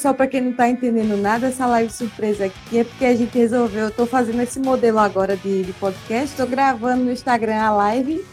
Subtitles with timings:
[0.00, 3.36] Pessoal, para quem não tá entendendo nada, essa live surpresa aqui é porque a gente
[3.36, 7.70] resolveu, eu tô fazendo esse modelo agora de, de podcast, tô gravando no Instagram a
[7.70, 8.24] live,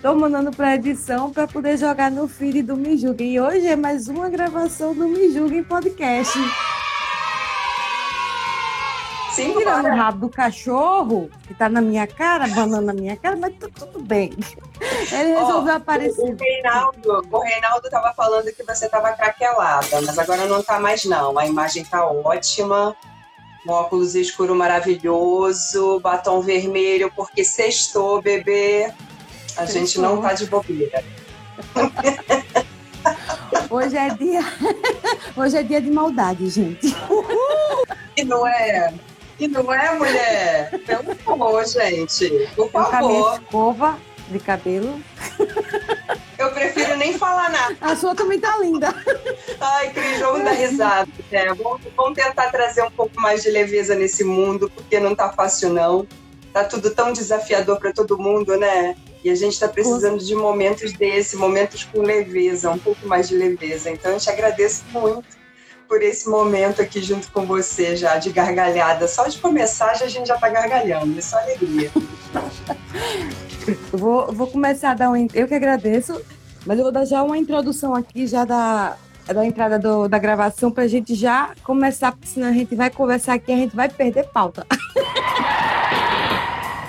[0.00, 3.32] tô mandando para edição para poder jogar no feed do Me Julguem.
[3.32, 6.38] E hoje é mais uma gravação do Me Julguem Podcast.
[9.36, 13.54] Tirando o rabo do cachorro, que tá na minha cara, banana na minha cara, mas
[13.56, 14.32] tá tudo bem.
[14.80, 16.34] Ele resolveu Ó, aparecer.
[16.34, 21.04] O Reinaldo, o Reinaldo tava falando que você tava craquelada, mas agora não tá mais
[21.04, 21.38] não.
[21.38, 22.96] A imagem tá ótima.
[23.66, 28.92] Um óculos escuro maravilhoso, batom vermelho, porque sextou, bebê.
[29.56, 31.02] A gente não tá de bobeira.
[33.68, 34.40] Hoje é dia.
[35.36, 36.94] Hoje é dia de maldade, gente.
[38.18, 38.94] E não é?
[39.38, 40.70] E não é, mulher?
[40.86, 42.28] Pelo favor, gente.
[42.54, 43.40] Por Eu favor.
[43.40, 45.00] escova de cabelo.
[46.38, 47.76] Eu prefiro nem falar nada.
[47.80, 48.94] A sua também tá linda.
[49.60, 51.08] Ai, Cris, vamos dar risada.
[51.30, 51.46] né?
[51.54, 55.70] Vamos, vamos tentar trazer um pouco mais de leveza nesse mundo, porque não tá fácil,
[55.70, 56.06] não.
[56.52, 58.96] Tá tudo tão desafiador para todo mundo, né?
[59.22, 63.34] E a gente tá precisando de momentos desse, momentos com leveza, um pouco mais de
[63.36, 63.90] leveza.
[63.90, 65.35] Então, eu te agradeço muito
[65.88, 69.06] por esse momento aqui junto com você, já de gargalhada.
[69.08, 71.18] Só de começar, já, a gente já tá gargalhando.
[71.18, 71.90] Isso é alegria.
[73.66, 75.26] Eu vou, vou começar a dar um.
[75.34, 76.20] Eu que agradeço,
[76.66, 78.96] mas eu vou dar já uma introdução aqui, já da,
[79.26, 83.34] da entrada do- da gravação, pra gente já começar, porque senão a gente vai conversar
[83.34, 84.66] aqui e a gente vai perder pauta.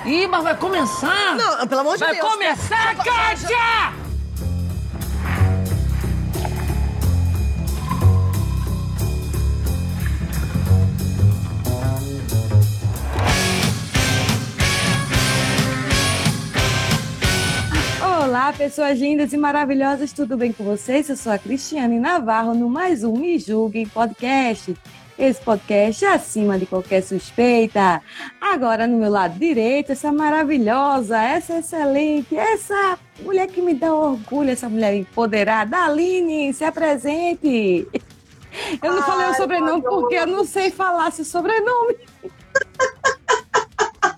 [0.06, 1.36] Ih, mas vai começar?
[1.36, 2.32] Não, pelo amor de vai Deus.
[2.32, 4.07] começar, Kátia!
[18.38, 21.10] Olá, pessoas lindas e maravilhosas, tudo bem com vocês?
[21.10, 24.78] Eu sou a Cristiane Navarro, no mais um Me Julguem Podcast.
[25.18, 28.00] Esse podcast é acima de qualquer suspeita.
[28.40, 34.52] Agora, no meu lado direito, essa maravilhosa, essa excelente, essa mulher que me dá orgulho,
[34.52, 35.76] essa mulher empoderada.
[35.76, 37.88] Aline, se apresente.
[38.84, 41.96] Eu não falei o Ai, sobrenome porque eu não sei falar seu sobrenome.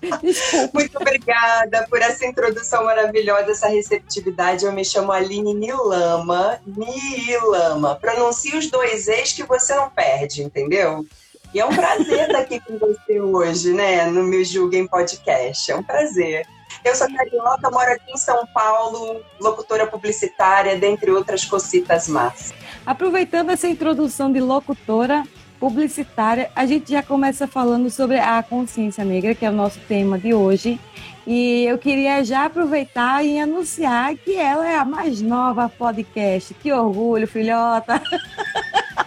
[0.22, 0.70] Desculpa.
[0.74, 4.64] Muito obrigada por essa introdução maravilhosa, essa receptividade.
[4.64, 6.60] Eu me chamo Aline Nilama.
[6.66, 7.96] Nilama.
[7.96, 11.04] Pronuncie os dois e's que você não perde, entendeu?
[11.52, 14.06] E é um prazer estar aqui com você hoje, né?
[14.06, 15.70] No meu Julguem Podcast.
[15.70, 16.46] É um prazer.
[16.84, 22.54] Eu sou carioca, moro aqui em São Paulo, locutora publicitária, dentre outras cocitas más.
[22.86, 25.24] Aproveitando essa introdução de locutora
[25.60, 30.18] publicitária, a gente já começa falando sobre a consciência negra, que é o nosso tema
[30.18, 30.80] de hoje.
[31.26, 36.54] E eu queria já aproveitar e anunciar que ela é a mais nova podcast.
[36.54, 38.02] Que orgulho, filhota!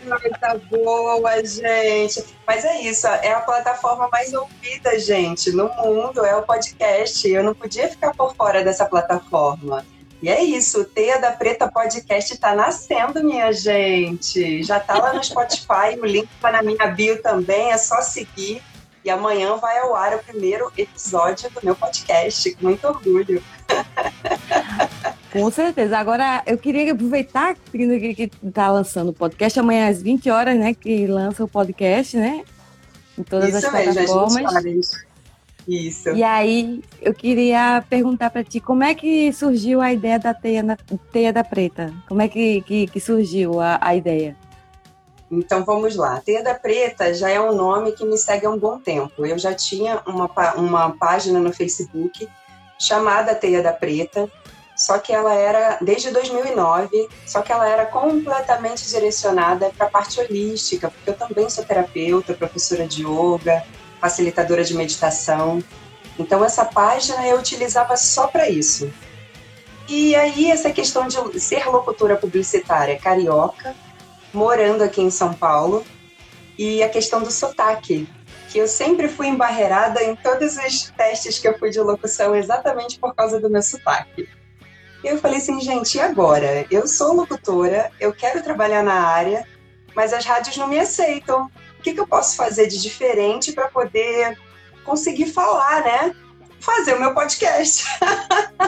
[0.04, 2.24] Coisa boa, gente.
[2.46, 7.28] Mas é isso, é a plataforma mais ouvida, gente, no mundo, é o podcast.
[7.28, 9.84] Eu não podia ficar por fora dessa plataforma.
[10.24, 14.64] E é isso, o Teia da Preta Podcast tá nascendo, minha gente.
[14.64, 18.64] Já tá lá no Spotify, o link tá na minha bio também, é só seguir.
[19.04, 23.44] E amanhã vai ao ar o primeiro episódio do meu podcast, com muito orgulho.
[25.30, 25.98] Com certeza.
[25.98, 30.74] Agora, eu queria aproveitar que que está lançando o podcast amanhã às 20 horas, né?
[30.74, 32.46] Que lança o podcast, né?
[33.18, 34.54] Em todas isso as mesmo, plataformas.
[34.54, 35.13] faz.
[35.68, 36.10] Isso.
[36.10, 40.62] E aí, eu queria perguntar para ti, como é que surgiu a ideia da Teia,
[40.62, 40.78] na,
[41.12, 41.94] teia da Preta?
[42.08, 44.36] Como é que, que, que surgiu a, a ideia?
[45.32, 46.22] Então vamos lá.
[46.24, 49.26] Teia da Preta já é um nome que me segue há um bom tempo.
[49.26, 52.28] Eu já tinha uma, uma página no Facebook
[52.78, 54.30] chamada Teia da Preta,
[54.76, 60.20] só que ela era, desde 2009, só que ela era completamente direcionada para a parte
[60.20, 63.64] holística, porque eu também sou terapeuta, professora de yoga,
[64.04, 65.64] facilitadora de meditação.
[66.20, 68.92] Então essa página eu utilizava só para isso.
[69.88, 73.74] E aí, essa questão de ser locutora publicitária carioca,
[74.34, 75.86] morando aqui em São Paulo,
[76.58, 78.08] e a questão do sotaque,
[78.50, 83.00] que eu sempre fui embarreirada em todos os testes que eu fui de locução exatamente
[83.00, 84.28] por causa do meu sotaque.
[85.02, 86.66] E eu falei assim, gente, e agora?
[86.70, 89.48] Eu sou locutora, eu quero trabalhar na área,
[89.96, 91.50] mas as rádios não me aceitam.
[91.84, 94.40] O que, que eu posso fazer de diferente para poder
[94.86, 96.16] conseguir falar, né?
[96.62, 97.84] Fazer o meu podcast.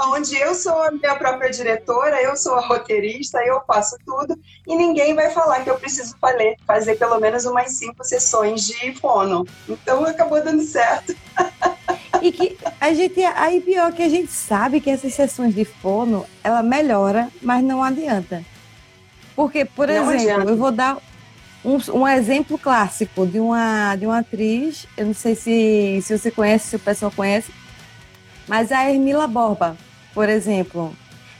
[0.00, 4.36] onde eu sou a minha própria diretora, eu sou a roteirista, eu faço tudo,
[4.66, 8.92] e ninguém vai falar que eu preciso fazer, fazer pelo menos umas cinco sessões de
[8.94, 9.46] fono.
[9.68, 11.14] Então acabou dando certo.
[12.20, 16.26] E que a gente, aí pior que a gente sabe que essas sessões de fono,
[16.42, 18.44] ela melhora, mas não adianta.
[19.36, 20.50] Porque, por não exemplo, adianta.
[20.50, 20.98] eu vou dar
[21.64, 26.30] um, um, exemplo clássico de uma, de uma atriz, eu não sei se, se você
[26.30, 27.52] conhece, se o pessoal conhece,
[28.46, 29.76] mas a Hermila Borba,
[30.14, 30.94] por exemplo,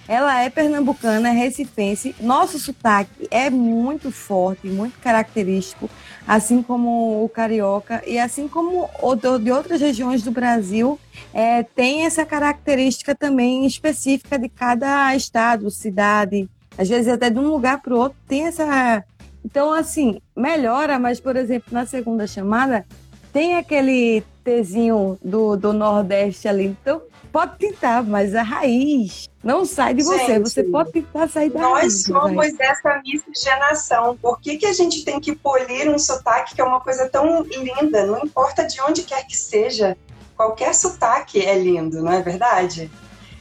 [0.08, 2.14] ela é pernambucana, é recifense.
[2.18, 5.88] Nosso sotaque é muito forte, muito característico,
[6.26, 10.98] assim como o carioca e assim como o de outras regiões do Brasil,
[11.32, 16.48] é, tem essa característica também específica de cada estado, cidade,
[16.78, 19.04] às vezes até de um lugar para o outro tem essa.
[19.44, 22.84] Então, assim, melhora, mas, por exemplo, na segunda chamada,
[23.32, 26.66] tem aquele Tzinho do, do Nordeste ali.
[26.66, 27.02] Então,
[27.32, 30.26] pode tentar, mas a raiz não sai de você.
[30.26, 32.08] Gente, você pode tentar sair da nós raiz.
[32.08, 34.16] Nós somos essa miscigenação.
[34.16, 37.42] Por que, que a gente tem que polir um sotaque que é uma coisa tão
[37.42, 38.06] linda?
[38.06, 39.96] Não importa de onde quer que seja,
[40.36, 42.90] qualquer sotaque é lindo, não é verdade?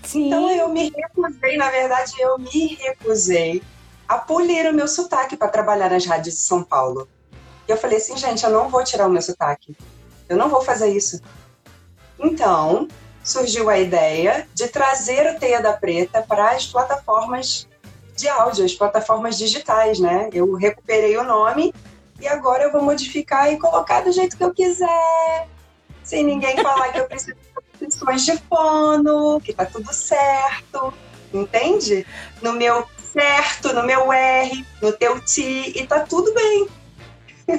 [0.04, 0.28] Sim.
[0.28, 3.62] Então eu me recusei, na verdade, eu me recusei
[4.08, 7.08] a polir o meu sotaque para trabalhar nas rádios de São Paulo.
[7.68, 9.76] E eu falei assim, gente, eu não vou tirar o meu sotaque.
[10.30, 11.22] Eu não vou fazer isso.
[12.20, 12.88] Então,
[13.24, 17.68] surgiu a ideia de trazer o Teia da Preta para as plataformas
[18.16, 20.30] de áudio, as plataformas digitais, né?
[20.34, 21.74] Eu recuperei o nome
[22.20, 25.48] e agora eu vou modificar e colocar do jeito que eu quiser,
[26.04, 27.36] sem ninguém falar que eu preciso
[27.78, 30.92] de opções de fono, que tá tudo certo,
[31.32, 32.08] entende?
[32.42, 36.68] No meu certo, no meu R, no teu ti, e tá tudo bem.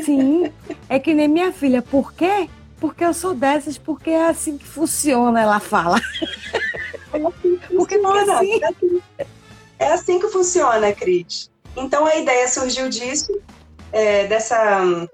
[0.04, 0.52] Sim,
[0.88, 2.48] é que nem minha filha, por quê?
[2.78, 6.00] Porque eu sou dessas, porque é assim que funciona, ela fala.
[7.12, 8.34] É assim que porque funciona.
[8.38, 8.62] Assim...
[8.62, 9.02] É, assim,
[9.78, 11.50] é assim que funciona, Cris.
[11.76, 13.40] Então a ideia surgiu disso,
[13.90, 15.08] é, dessa,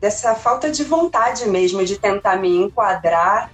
[0.00, 3.52] dessa falta de vontade mesmo de tentar me enquadrar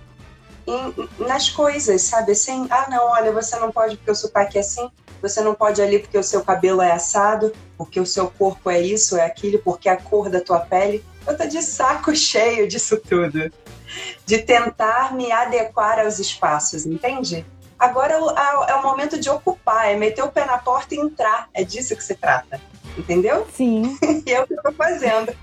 [0.67, 2.33] em, nas coisas, sabe?
[2.33, 4.89] Assim, ah, não, olha, você não pode porque o sotaque é assim,
[5.29, 8.81] você não pode ali porque o seu cabelo é assado, porque o seu corpo é
[8.81, 11.05] isso, é aquilo, porque a cor da tua pele.
[11.27, 13.51] Eu tô de saco cheio disso tudo.
[14.25, 17.45] De tentar me adequar aos espaços, entende?
[17.79, 21.49] Agora é, é o momento de ocupar, é meter o pé na porta e entrar.
[21.53, 22.61] É disso que se trata.
[22.97, 23.47] Entendeu?
[23.53, 23.99] Sim.
[24.27, 25.35] e é o que eu tô fazendo.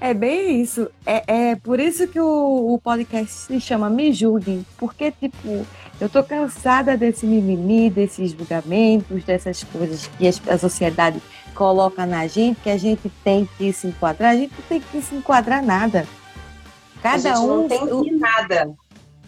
[0.00, 0.90] É bem isso.
[1.06, 4.64] É, é por isso que o, o podcast se chama Me Julguem.
[4.78, 5.66] Porque, tipo,
[6.00, 11.22] eu tô cansada desse mimimi, desses julgamentos, dessas coisas que a sociedade
[11.54, 14.32] coloca na gente, que a gente tem que se enquadrar.
[14.32, 16.06] A gente não tem que se enquadrar nada.
[17.02, 17.46] Cada a gente um.
[17.46, 18.74] Não tem que nada.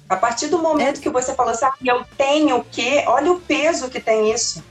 [0.09, 1.03] A partir do momento é...
[1.03, 4.63] que você falou assim, ah, eu tenho que, olha o peso que tem isso.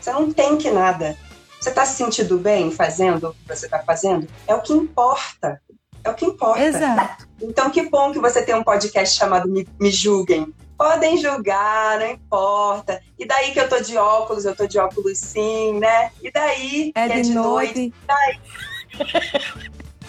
[0.00, 1.16] Você não tem que nada.
[1.60, 4.26] Você está se sentindo bem fazendo o que você está fazendo?
[4.46, 5.60] É o que importa.
[6.02, 6.60] É o que importa.
[6.60, 7.28] Exato.
[7.40, 12.10] Então, que bom que você tem um podcast chamado Me, Me Julguem, podem julgar, não
[12.10, 13.00] importa.
[13.18, 16.10] E daí que eu tô de óculos, eu tô de óculos sim, né?
[16.22, 17.78] E daí é que é de, de noite.
[17.78, 17.94] noite.
[18.02, 18.40] E daí?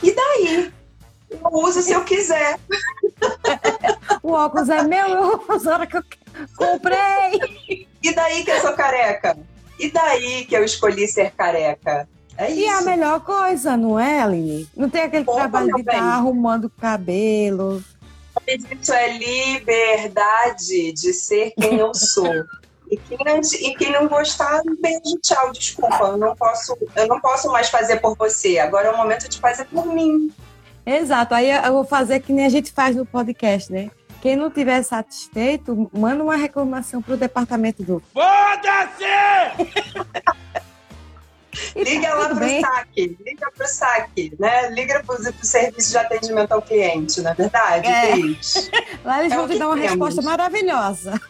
[0.04, 0.74] e daí?
[1.30, 2.60] Eu uso se eu quiser.
[4.22, 6.04] o óculos é meu, eu uso a hora que eu
[6.56, 7.88] comprei.
[8.02, 9.38] E daí que eu sou careca?
[9.80, 12.08] E daí que eu escolhi ser careca?
[12.38, 14.68] É e é a melhor coisa, não é, Aline?
[14.76, 17.84] Não tem aquele Pô, trabalho de estar tá arrumando o cabelo,
[18.56, 22.46] isso é liberdade de ser quem eu sou.
[22.90, 26.04] E quem, não, e quem não gostar, beijo, tchau, desculpa.
[26.04, 28.60] Eu não, posso, eu não posso mais fazer por você.
[28.60, 30.32] Agora é o momento de fazer por mim.
[30.86, 31.34] Exato.
[31.34, 33.90] Aí eu vou fazer que nem a gente faz no podcast, né?
[34.22, 38.02] Quem não tiver satisfeito, manda uma reclamação pro departamento do.
[38.14, 39.04] Foda-se!
[41.76, 42.62] Liga tá lá pro bem.
[42.62, 44.70] saque, liga pro saque, né?
[44.72, 48.16] Liga pro, pro serviço de atendimento ao cliente, na é verdade, é.
[49.06, 49.90] Lá eles é vão te dar uma temos.
[49.90, 51.22] resposta maravilhosa.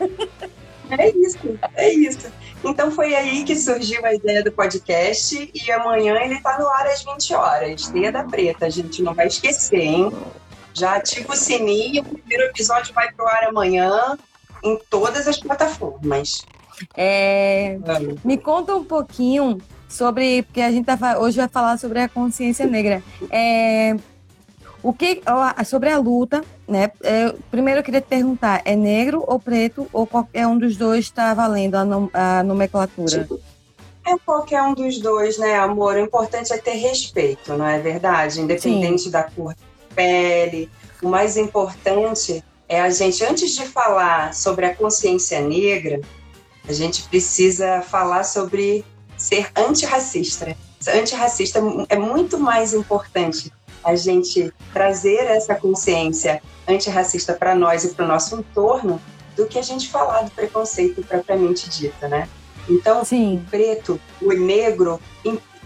[0.89, 2.32] É isso, é isso.
[2.63, 6.88] Então foi aí que surgiu a ideia do podcast e amanhã ele tá no ar
[6.88, 7.88] às 20 horas.
[7.88, 10.12] Teia da Preta, a gente não vai esquecer, hein?
[10.74, 14.18] Já ativa o sininho, o primeiro episódio vai pro ar amanhã
[14.63, 16.46] em todas as plataformas.
[16.96, 17.77] É,
[18.24, 19.60] me conta um pouquinho
[19.93, 23.03] sobre, porque a gente tá, hoje vai falar sobre a consciência negra.
[23.29, 23.95] É,
[24.81, 25.21] o que
[25.65, 26.91] sobre a luta, né?
[27.01, 31.05] É, primeiro eu queria te perguntar, é negro ou preto ou qualquer um dos dois
[31.05, 33.27] está valendo a, nom, a nomenclatura?
[34.05, 35.95] É qualquer um dos dois, né, amor?
[35.95, 38.41] O importante é ter respeito, não é verdade?
[38.41, 39.12] Independente Sim.
[39.12, 40.69] da cor da pele.
[41.01, 46.01] O mais importante é a gente, antes de falar sobre a consciência negra,
[46.67, 48.83] a gente precisa falar sobre
[49.24, 50.53] ser antirracista.
[50.86, 58.03] Antirracista é muito mais importante a gente trazer essa consciência antirracista para nós e para
[58.03, 59.01] o nosso entorno
[59.34, 62.27] do que a gente falar do preconceito propriamente dito, né?
[62.68, 63.38] Então, Sim.
[63.38, 65.00] o preto, o negro,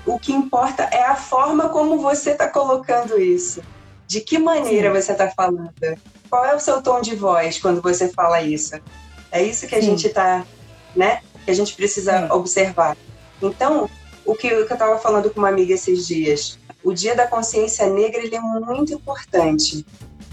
[0.06, 3.62] o que importa é a forma como você está colocando isso.
[4.06, 5.02] De que maneira Sim.
[5.02, 5.74] você está falando?
[6.30, 8.80] Qual é o seu tom de voz quando você fala isso?
[9.32, 9.88] É isso que a Sim.
[9.88, 10.46] gente está,
[10.96, 11.22] né?
[11.44, 12.96] Que a gente precisa observar.
[13.42, 13.90] Então,
[14.26, 18.22] o que, eu estava falando com uma amiga esses dias, o Dia da Consciência Negra
[18.22, 19.86] ele é muito importante.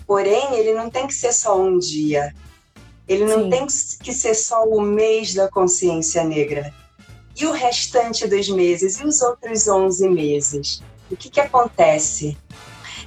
[0.07, 2.35] Porém, ele não tem que ser só um dia.
[3.07, 3.51] Ele não Sim.
[3.51, 6.73] tem que ser só o mês da consciência negra.
[7.37, 8.99] E o restante dos meses?
[9.01, 10.83] E os outros 11 meses?
[11.11, 12.37] O que, que acontece?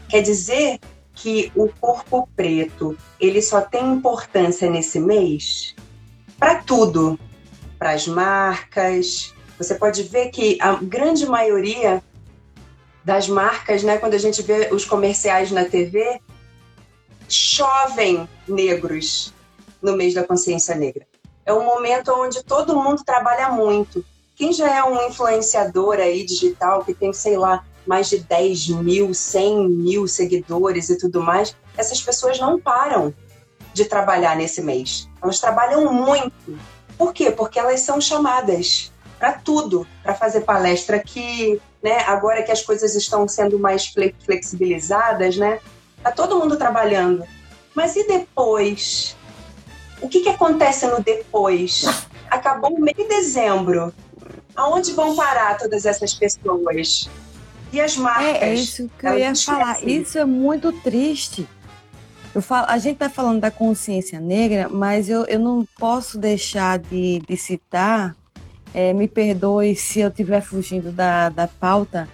[0.10, 0.80] Quer dizer
[1.14, 5.76] que o corpo preto ele só tem importância nesse mês
[6.38, 7.20] para tudo,
[7.80, 9.34] para as marcas.
[9.58, 12.04] Você pode ver que a grande maioria
[13.04, 13.98] das marcas, né?
[13.98, 16.20] Quando a gente vê os comerciais na TV,
[17.28, 19.34] chovem negros
[19.82, 21.08] no mês da consciência negra.
[21.46, 24.04] É um momento onde todo mundo trabalha muito.
[24.36, 29.14] Quem já é um influenciador aí digital, que tem, sei lá, mais de 10 mil,
[29.14, 33.14] 100 mil seguidores e tudo mais, essas pessoas não param
[33.74, 35.10] de trabalhar nesse mês.
[35.24, 36.60] Elas trabalham muito.
[36.98, 37.32] Por quê?
[37.32, 42.00] Porque elas são chamadas para tudo, para fazer palestra aqui, né?
[42.08, 43.94] Agora que as coisas estão sendo mais
[44.26, 45.60] flexibilizadas, né?
[46.04, 47.24] Tá todo mundo trabalhando.
[47.74, 49.16] Mas e depois?
[50.02, 51.86] O que, que acontece no depois?
[52.30, 53.94] Acabou o mês de dezembro.
[54.56, 57.10] Aonde vão parar todas essas pessoas?
[57.72, 58.42] E as marcas?
[58.42, 59.84] É, é isso que eu ia falar.
[59.84, 61.48] Isso é muito triste.
[62.34, 66.78] Eu falo, a gente está falando da consciência negra, mas eu, eu não posso deixar
[66.78, 68.16] de, de citar
[68.78, 72.08] é, me perdoe se eu estiver fugindo da, da pauta,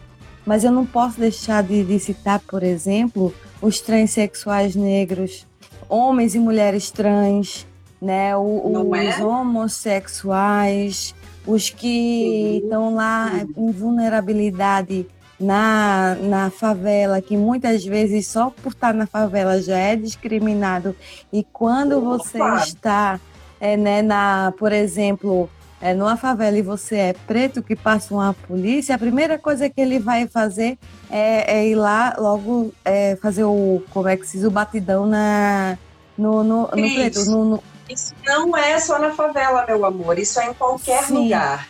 [0.45, 5.45] mas eu não posso deixar de, de citar, por exemplo, os transexuais negros,
[5.89, 7.67] homens e mulheres trans,
[8.01, 8.33] né?
[8.37, 9.25] O, os é?
[9.25, 11.13] homossexuais,
[11.45, 15.05] os que estão lá em vulnerabilidade
[15.37, 20.95] na, na favela, que muitas vezes só por estar na favela já é discriminado.
[21.31, 23.19] E quando você está,
[23.59, 25.49] é, né, na, por exemplo,
[25.83, 29.81] é, numa favela e você é preto que passa uma polícia, a primeira coisa que
[29.81, 30.77] ele vai fazer
[31.11, 35.05] é, é ir lá logo é, fazer o, como é que se diz, o batidão
[35.05, 35.77] na,
[36.17, 37.25] no, no, no preto.
[37.25, 37.63] No, no...
[37.89, 41.15] Isso não é só na favela, meu amor, isso é em qualquer Sim.
[41.15, 41.67] lugar.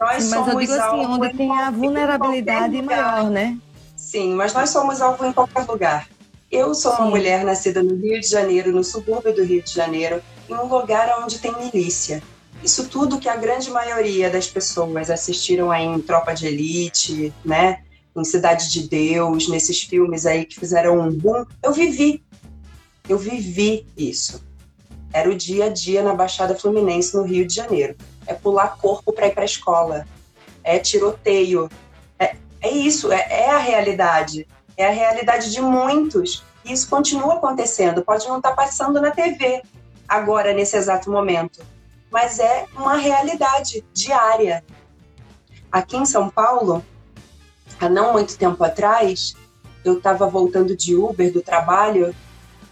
[0.00, 3.56] Nós Sim, mas eu digo assim, onde tem a vulnerabilidade maior, né?
[3.96, 6.08] Sim, mas nós somos alvo em qualquer lugar.
[6.50, 7.02] Eu sou Sim.
[7.02, 10.66] uma mulher nascida no Rio de Janeiro, no subúrbio do Rio de Janeiro, em um
[10.66, 12.20] lugar onde tem milícia.
[12.66, 17.84] Isso tudo que a grande maioria das pessoas assistiram aí em Tropa de Elite, né?
[18.16, 22.24] Em Cidade de Deus, nesses filmes aí que fizeram um boom, eu vivi.
[23.08, 24.44] Eu vivi isso.
[25.12, 27.94] Era o dia a dia na Baixada Fluminense, no Rio de Janeiro.
[28.26, 30.04] É pular corpo para ir para a escola.
[30.64, 31.70] É tiroteio.
[32.18, 34.44] É, é isso, é, é a realidade.
[34.76, 36.42] É a realidade de muitos.
[36.64, 38.02] E isso continua acontecendo.
[38.02, 39.62] Pode não estar tá passando na TV
[40.08, 41.75] agora, nesse exato momento
[42.16, 44.64] mas é uma realidade diária.
[45.70, 46.82] Aqui em São Paulo,
[47.78, 49.34] há não muito tempo atrás,
[49.84, 52.16] eu estava voltando de Uber do trabalho,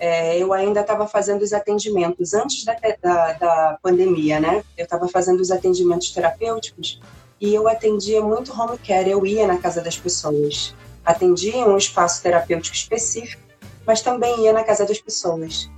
[0.01, 4.65] é, eu ainda estava fazendo os atendimentos antes da, da, da pandemia, né?
[4.79, 6.99] Eu estava fazendo os atendimentos terapêuticos
[7.39, 10.75] e eu atendia muito home care, eu ia na casa das pessoas.
[11.05, 13.43] Atendia em um espaço terapêutico específico,
[13.87, 15.69] mas também ia na casa das pessoas.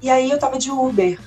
[0.00, 1.18] E aí eu estava de Uber,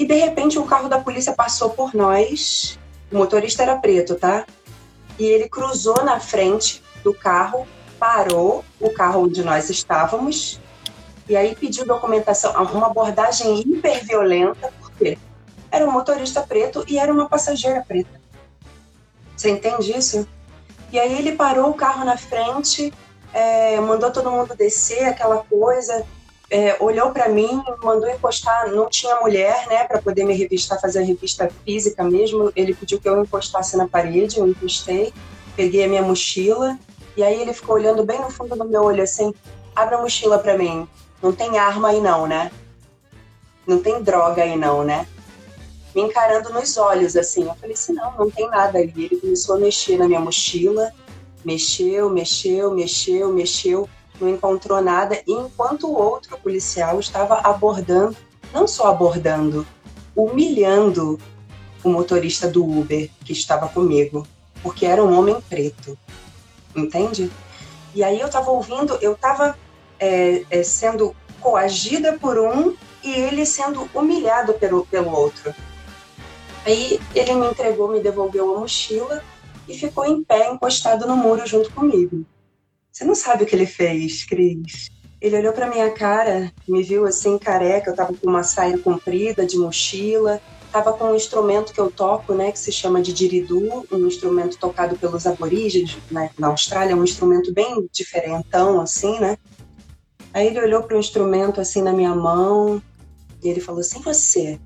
[0.00, 2.78] e de repente um carro da polícia passou por nós.
[3.12, 4.46] O motorista era preto, tá?
[5.18, 7.66] E ele cruzou na frente do carro,
[7.98, 10.58] parou o carro onde nós estávamos
[11.28, 15.18] e aí pediu documentação, uma abordagem hiper violenta, porque
[15.70, 18.18] era um motorista preto e era uma passageira preta.
[19.36, 20.26] Você entende isso?
[20.90, 22.90] E aí ele parou o carro na frente
[23.32, 26.04] é, mandou todo mundo descer, aquela coisa,
[26.50, 30.98] é, olhou para mim, mandou encostar, não tinha mulher, né, para poder me revistar, fazer
[30.98, 32.52] a revista física mesmo.
[32.56, 35.12] Ele pediu que eu encostasse na parede, eu encostei,
[35.56, 36.76] peguei a minha mochila,
[37.16, 39.32] e aí ele ficou olhando bem no fundo do meu olho assim:
[39.74, 40.88] abre a mochila para mim.
[41.22, 42.50] Não tem arma aí não, né?
[43.66, 45.06] Não tem droga aí não, né?
[45.94, 47.44] Me encarando nos olhos assim.
[47.44, 49.04] Eu falei assim: não, não tem nada ali.
[49.04, 50.92] Ele começou a mexer na minha mochila,
[51.44, 53.88] mexeu, mexeu, mexeu, mexeu,
[54.20, 55.20] não encontrou nada.
[55.26, 58.16] Enquanto o outro policial estava abordando,
[58.52, 59.66] não só abordando,
[60.14, 61.18] humilhando
[61.82, 64.26] o motorista do Uber que estava comigo,
[64.62, 65.96] porque era um homem preto
[66.74, 67.30] entende?
[67.94, 69.56] E aí eu estava ouvindo, eu estava
[69.98, 75.54] é, é, sendo coagida por um e ele sendo humilhado pelo, pelo outro.
[76.64, 79.22] Aí ele me entregou, me devolveu a mochila
[79.66, 82.24] e ficou em pé, encostado no muro junto comigo.
[82.92, 84.90] Você não sabe o que ele fez, Cris.
[85.20, 89.46] Ele olhou para minha cara, me viu assim careca, eu tava com uma saia comprida
[89.46, 93.86] de mochila, estava com um instrumento que eu toco, né, que se chama de diridu,
[93.92, 99.36] um instrumento tocado pelos aborígenes né, na Austrália, um instrumento bem diferentão, assim, né?
[100.32, 102.80] Aí ele olhou para o instrumento assim na minha mão
[103.42, 104.60] e ele falou assim: "Você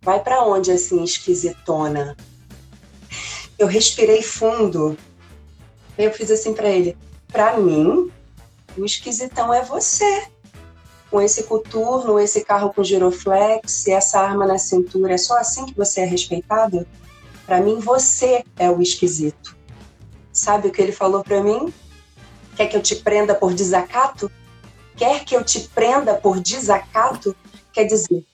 [0.00, 2.16] vai para onde assim, esquisitona?"
[3.58, 4.96] Eu respirei fundo.
[5.98, 6.96] Eu fiz assim para ele:
[7.30, 8.10] "Para mim,
[8.76, 10.28] o esquisitão é você."
[11.10, 15.74] com esse coturno, esse carro com giroflex, essa arma na cintura, é só assim que
[15.74, 16.86] você é respeitado?
[17.46, 19.56] Para mim, você é o esquisito.
[20.32, 21.72] Sabe o que ele falou para mim?
[22.56, 24.30] Quer que eu te prenda por desacato?
[24.96, 27.34] Quer que eu te prenda por desacato?
[27.72, 28.24] Quer dizer,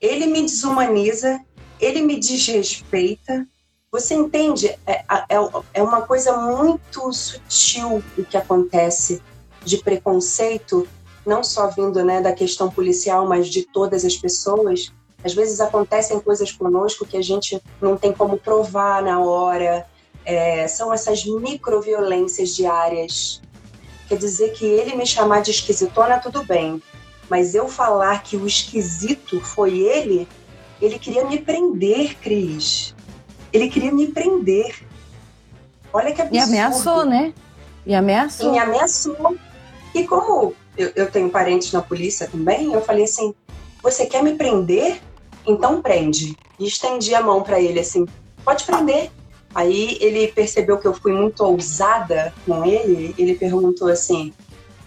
[0.00, 1.40] ele me desumaniza,
[1.78, 3.46] ele me desrespeita.
[3.92, 4.68] Você entende?
[4.86, 5.36] É, é,
[5.74, 9.20] é uma coisa muito sutil o que acontece
[9.62, 10.88] de preconceito
[11.26, 14.90] não só vindo né, da questão policial, mas de todas as pessoas,
[15.22, 19.86] às vezes acontecem coisas conosco que a gente não tem como provar na hora.
[20.24, 23.42] É, são essas microviolências diárias.
[24.08, 26.82] Quer dizer que ele me chamar de esquisitona, tudo bem.
[27.28, 30.26] Mas eu falar que o esquisito foi ele,
[30.80, 32.91] ele queria me prender, Cris.
[33.52, 34.74] Ele queria me prender.
[35.92, 36.36] Olha que absurdo.
[36.36, 37.34] E ameaçou, né?
[37.84, 38.48] E ameaçou.
[38.48, 39.36] E me ameaçou.
[39.94, 43.34] E como eu, eu tenho parentes na polícia também, eu falei assim:
[43.82, 45.00] você quer me prender?
[45.46, 46.36] Então prende.
[46.58, 48.06] E estendi a mão para ele assim:
[48.44, 49.10] pode prender.
[49.54, 54.32] Aí ele percebeu que eu fui muito ousada com ele, ele perguntou assim: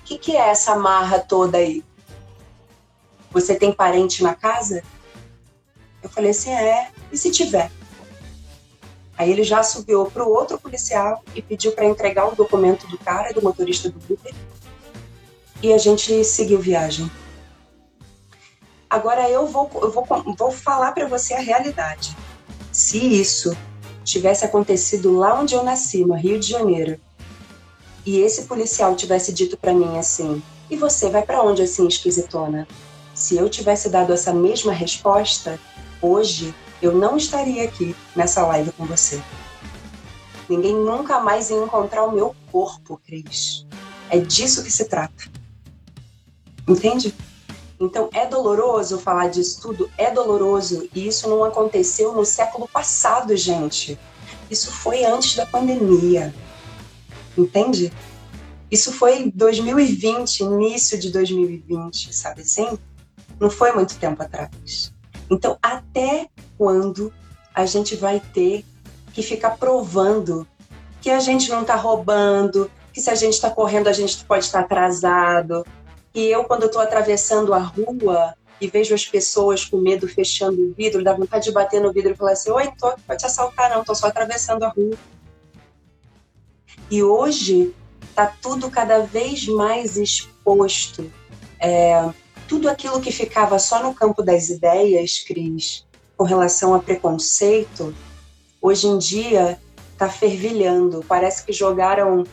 [0.01, 1.83] o que, que é essa marra toda aí?
[3.31, 4.81] Você tem parente na casa?
[6.01, 7.69] Eu falei assim: é, e se tiver?
[9.17, 12.97] Aí ele já subiu para o outro policial e pediu para entregar o documento do
[12.97, 14.33] cara, do motorista do Uber,
[15.63, 17.09] e a gente seguiu viagem.
[18.89, 20.05] Agora eu vou, eu vou,
[20.37, 22.15] vou falar para você a realidade.
[22.71, 23.55] Se isso
[24.03, 26.99] tivesse acontecido lá onde eu nasci, no Rio de Janeiro,
[28.05, 32.67] e esse policial tivesse dito para mim assim: "E você vai para onde assim, esquisitona?"
[33.13, 35.59] Se eu tivesse dado essa mesma resposta,
[36.01, 39.21] hoje eu não estaria aqui nessa live com você.
[40.49, 43.65] Ninguém nunca mais ia encontrar o meu corpo, Cris.
[44.09, 45.25] É disso que se trata.
[46.67, 47.13] Entende?
[47.79, 53.35] Então é doloroso falar disso tudo, é doloroso e isso não aconteceu no século passado,
[53.35, 53.99] gente.
[54.49, 56.33] Isso foi antes da pandemia.
[57.37, 57.91] Entende?
[58.71, 62.77] Isso foi 2020, início de 2020, sabe assim?
[63.39, 64.94] Não foi muito tempo atrás.
[65.29, 67.11] Então, até quando
[67.53, 68.63] a gente vai ter
[69.13, 70.47] que ficar provando
[71.01, 74.45] que a gente não está roubando, que se a gente está correndo a gente pode
[74.45, 75.65] estar tá atrasado,
[76.13, 80.73] e eu, quando estou atravessando a rua e vejo as pessoas com medo fechando o
[80.73, 83.69] vidro, dá vontade de bater no vidro e falar assim: Oi, tô, pode te assaltar,
[83.69, 84.97] não, tô só atravessando a rua.
[86.89, 91.11] E hoje está tudo cada vez mais exposto.
[91.59, 92.09] É,
[92.47, 95.85] tudo aquilo que ficava só no campo das ideias, Cris,
[96.17, 97.93] com relação a preconceito,
[98.61, 99.59] hoje em dia
[99.93, 101.03] está fervilhando.
[101.07, 102.23] Parece que jogaram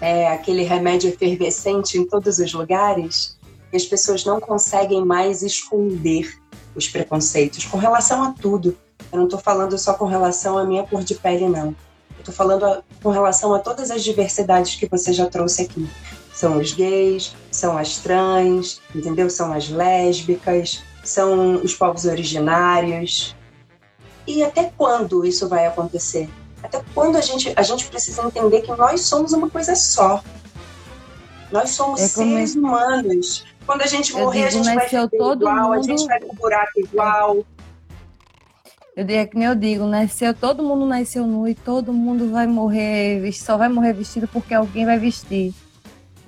[0.00, 3.38] é, aquele remédio efervescente em todos os lugares,
[3.72, 6.36] e as pessoas não conseguem mais esconder
[6.74, 8.76] os preconceitos com relação a tudo.
[9.12, 11.68] Eu não estou falando só com relação à minha cor de pele, não.
[11.68, 15.88] Eu estou falando a, com relação a todas as diversidades que você já trouxe aqui.
[16.40, 19.28] São os gays, são as trans, entendeu?
[19.28, 23.36] São as lésbicas, são os povos originários.
[24.26, 26.30] E até quando isso vai acontecer?
[26.62, 30.22] Até quando a gente, a gente precisa entender que nós somos uma coisa só.
[31.52, 33.44] Nós somos É seres humanos.
[33.66, 36.20] Quando a gente Eu morrer, a digo, gente vai todo igual, a mundo- gente vai
[36.20, 37.44] pro buraco igual.
[38.96, 42.30] Eu digo, é que nem eu digo, nasceu, todo mundo nasceu nu e todo mundo
[42.30, 45.52] vai morrer, só vai morrer vestido porque alguém vai vestir.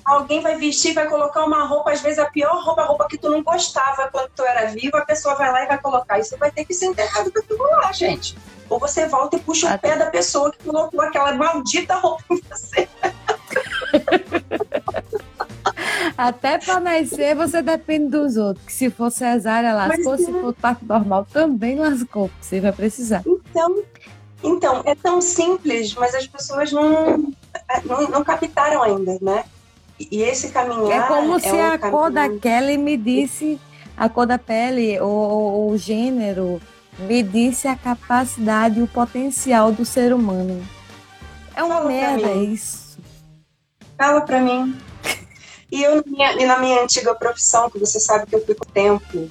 [0.05, 3.17] Alguém vai vestir, vai colocar uma roupa, às vezes a pior roupa, a roupa que
[3.17, 6.19] tu não gostava quando tu era vivo, a pessoa vai lá e vai colocar.
[6.19, 8.37] Você vai ter que ser enterrado com aquilo lá, gente.
[8.69, 12.41] Ou você volta e puxa o pé da pessoa que colocou aquela maldita roupa em
[12.49, 12.89] você.
[16.17, 18.65] Até pra nascer você depende dos outros.
[18.67, 23.23] Que se for cesárea, lascou, Mas se for parto normal, também lascou, você vai precisar.
[23.27, 23.83] Então,
[24.43, 27.33] então, é tão simples, mas as pessoas não,
[27.85, 29.45] não, não captaram ainda, né?
[30.11, 30.91] E esse caminhar.
[31.05, 33.61] É como se um a cor da caminho- Kelly me disse,
[33.97, 36.61] a cor da pele, ou o gênero,
[36.99, 40.67] me disse a capacidade e o potencial do ser humano.
[41.55, 42.53] É uma Fala merda mim.
[42.53, 42.99] isso.
[43.99, 44.77] Fala pra mim.
[45.71, 48.67] E eu, na minha, e na minha antiga profissão, que você sabe que eu fico
[48.67, 49.31] tempo,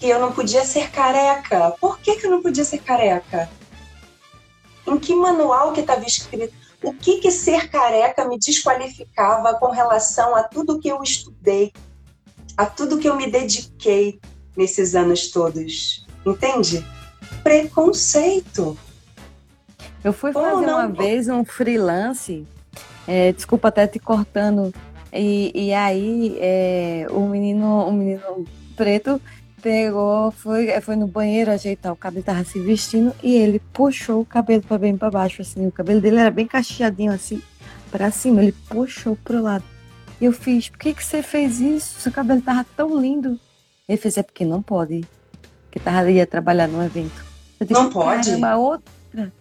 [0.00, 1.72] que eu não podia ser careca.
[1.80, 3.48] Por que, que eu não podia ser careca?
[4.86, 6.54] Em que manual que estava escrito?
[6.82, 11.72] O que, que ser careca me desqualificava com relação a tudo que eu estudei,
[12.56, 14.18] a tudo que eu me dediquei
[14.56, 16.06] nesses anos todos?
[16.24, 16.84] Entende?
[17.42, 18.78] Preconceito.
[20.02, 22.46] Eu fui fazer uma vez um freelance,
[23.06, 24.72] é, desculpa até te cortando,
[25.12, 29.20] e, e aí é, o menino, o menino preto
[29.60, 34.24] pegou, foi, foi no banheiro ajeitar o cabelo, tava se vestindo e ele puxou o
[34.26, 37.42] cabelo para bem para baixo, assim, o cabelo dele era bem cacheadinho assim,
[37.90, 39.64] para cima, ele puxou pro lado.
[40.20, 42.00] E eu fiz, por que que você fez isso?
[42.00, 43.38] Seu cabelo tava tão lindo.
[43.88, 45.04] Ele fez, é porque não pode,
[45.64, 47.24] porque tava ia trabalhar num evento.
[47.58, 48.28] Eu disse, Não pode?
[48.28, 49.32] "Caramba, a outra,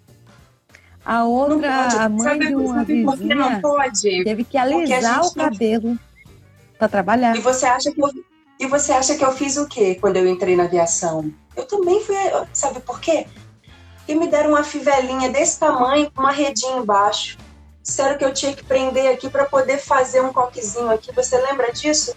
[1.06, 4.24] a outra, a mãe sabe, de uma que não vizinha pode?
[4.24, 6.00] teve que alisar o gente cabelo
[6.78, 7.36] para trabalhar.
[7.36, 8.02] E você acha que
[8.60, 11.34] e você acha que eu fiz o quê quando eu entrei na aviação?
[11.56, 12.16] Eu também fui,
[12.52, 13.26] sabe por quê?
[14.06, 17.38] E me deram uma fivelinha desse tamanho com uma redinha embaixo.
[17.82, 21.14] Disseram que eu tinha que prender aqui para poder fazer um coquezinho aqui.
[21.16, 22.14] Você lembra disso?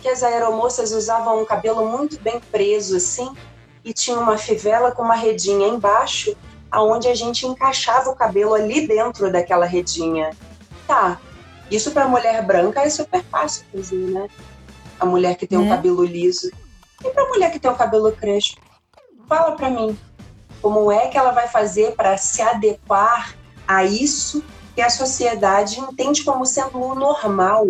[0.00, 3.30] Que as aeromoças usavam um cabelo muito bem preso assim
[3.84, 6.34] e tinha uma fivela com uma redinha embaixo,
[6.70, 10.30] aonde a gente encaixava o cabelo ali dentro daquela redinha.
[10.86, 11.20] Tá,
[11.70, 14.28] isso para mulher branca é super fácil fazer, né?
[15.02, 15.70] A mulher que tem um Né?
[15.70, 16.48] cabelo liso.
[17.04, 18.60] E para mulher que tem um cabelo crespo?
[19.28, 19.98] Fala para mim,
[20.60, 23.34] como é que ela vai fazer para se adequar
[23.66, 24.44] a isso
[24.76, 27.66] que a sociedade entende como sendo o normal?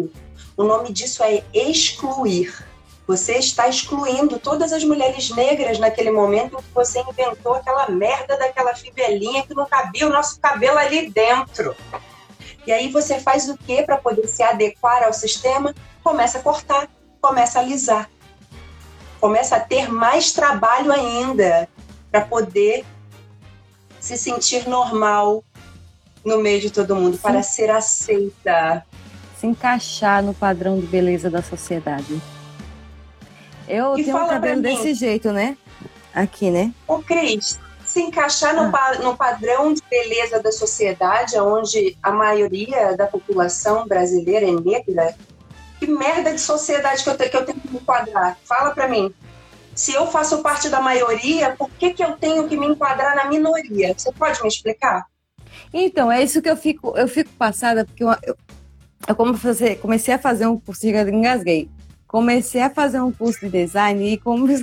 [0.58, 2.66] O nome disso é excluir.
[3.06, 8.36] Você está excluindo todas as mulheres negras naquele momento em que você inventou aquela merda
[8.36, 11.74] daquela fivelinha que não cabia o nosso cabelo ali dentro.
[12.66, 15.74] E aí você faz o que para poder se adequar ao sistema?
[16.04, 16.88] Começa a cortar,
[17.22, 18.10] começa a alisar.
[19.20, 21.68] Começa a ter mais trabalho ainda
[22.10, 22.84] para poder
[24.00, 25.44] se sentir normal
[26.24, 27.22] no meio de todo mundo, Sim.
[27.22, 28.84] para ser aceita.
[29.38, 32.20] Se encaixar no padrão de beleza da sociedade.
[33.68, 34.62] Eu E tenho um cabelo mim.
[34.62, 35.56] desse jeito, né?
[36.12, 36.72] Aqui, né?
[36.86, 38.70] Ô, Cris, se encaixar no, Ah.
[38.70, 45.14] pa- no padrão de beleza da sociedade, onde a maioria da população brasileira é negra,
[45.82, 48.38] que merda de sociedade que eu, te- que eu tenho que me enquadrar?
[48.44, 49.12] Fala pra mim.
[49.74, 53.28] Se eu faço parte da maioria, por que, que eu tenho que me enquadrar na
[53.28, 53.92] minoria?
[53.96, 55.06] Você pode me explicar?
[55.74, 58.36] Então, é isso que eu fico, eu fico passada, porque eu, eu,
[59.08, 59.34] eu como
[59.80, 61.68] comecei a fazer um curso de engasguei.
[62.06, 64.46] Comecei a fazer um curso de design e como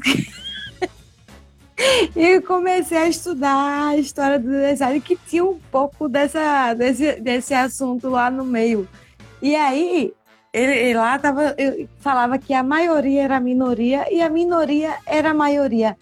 [2.16, 7.54] e comecei a estudar a história do design que tinha um pouco dessa, desse, desse
[7.54, 8.88] assunto lá no meio.
[9.42, 10.14] E aí,
[10.54, 11.56] ele, ele lá tava,
[12.00, 15.98] falava que a maioria era a minoria e a minoria era a maioria.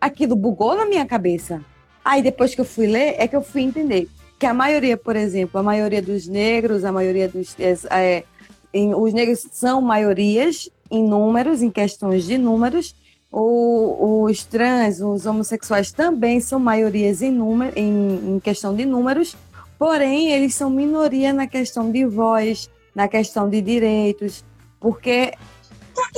[0.00, 1.64] Aquilo bugou na minha cabeça.
[2.04, 5.16] Aí depois que eu fui ler, é que eu fui entender que a maioria, por
[5.16, 7.54] exemplo, a maioria dos negros, a maioria dos.
[7.90, 8.24] É,
[8.72, 12.94] em, os negros são maiorias em números, em questões de números.
[13.30, 19.36] O, os trans, os homossexuais também são maiorias em, número, em, em questão de números,
[19.78, 24.44] porém eles são minoria na questão de voz, na questão de direitos,
[24.78, 25.32] porque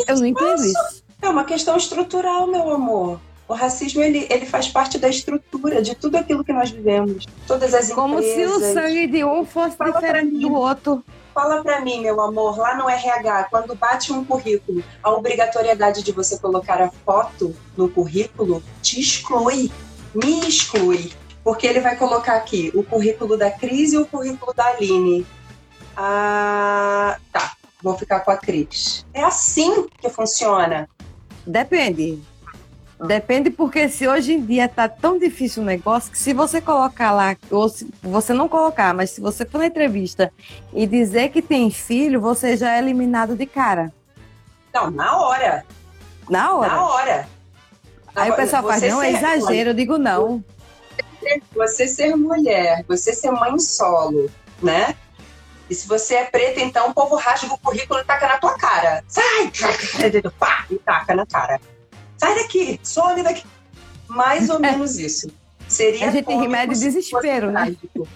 [0.09, 1.03] eu não entendo isso.
[1.21, 3.21] É uma questão estrutural, meu amor.
[3.49, 7.27] O racismo ele, ele faz parte da estrutura de tudo aquilo que nós vivemos.
[7.47, 8.75] Todas as Como se o empresas.
[8.75, 11.05] sangue de um fosse Fala diferente do outro.
[11.35, 16.13] Fala pra mim, meu amor, lá no RH, quando bate um currículo, a obrigatoriedade de
[16.13, 19.71] você colocar a foto no currículo te exclui,
[20.15, 21.11] me exclui.
[21.43, 25.27] Porque ele vai colocar aqui o currículo da Cris e o currículo da Aline.
[25.96, 27.52] Ah, tá.
[27.83, 29.07] vou ficar com a Cris.
[29.12, 30.88] É assim que funciona.
[31.46, 32.22] Depende.
[33.07, 37.11] Depende porque se hoje em dia tá tão difícil o negócio que se você colocar
[37.11, 40.33] lá, ou se você não colocar, mas se você for na entrevista
[40.72, 43.92] e dizer que tem filho, você já é eliminado de cara.
[44.72, 45.64] Não, na hora.
[46.31, 46.68] Na hora.
[46.68, 47.28] Na hora.
[48.14, 49.70] Aí o pessoal faz, não, é exagero.
[49.70, 50.44] Eu digo, não.
[51.55, 54.31] Você ser mulher, você ser mãe solo,
[54.62, 54.94] né?
[55.73, 58.59] E se você é preta, então o povo rasga o currículo e taca na tua
[58.59, 59.03] cara.
[59.09, 59.51] Sai!
[60.39, 61.59] Pá, e taca na cara.
[62.19, 63.47] Sai daqui, some daqui.
[64.07, 65.33] Mais ou menos isso.
[65.67, 67.63] Seria A gente tem remédio de se desespero, né?
[67.63, 68.09] trágico.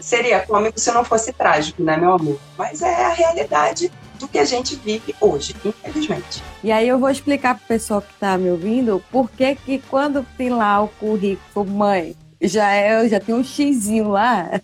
[0.00, 2.40] Seria cômico se não fosse trágico, né, meu amor?
[2.56, 6.42] Mas é a realidade do que a gente vive hoje, infelizmente.
[6.64, 10.26] E aí eu vou explicar pro pessoal que tá me ouvindo por que que quando
[10.38, 14.62] tem lá o currículo, mãe, já é, já tem um xizinho lá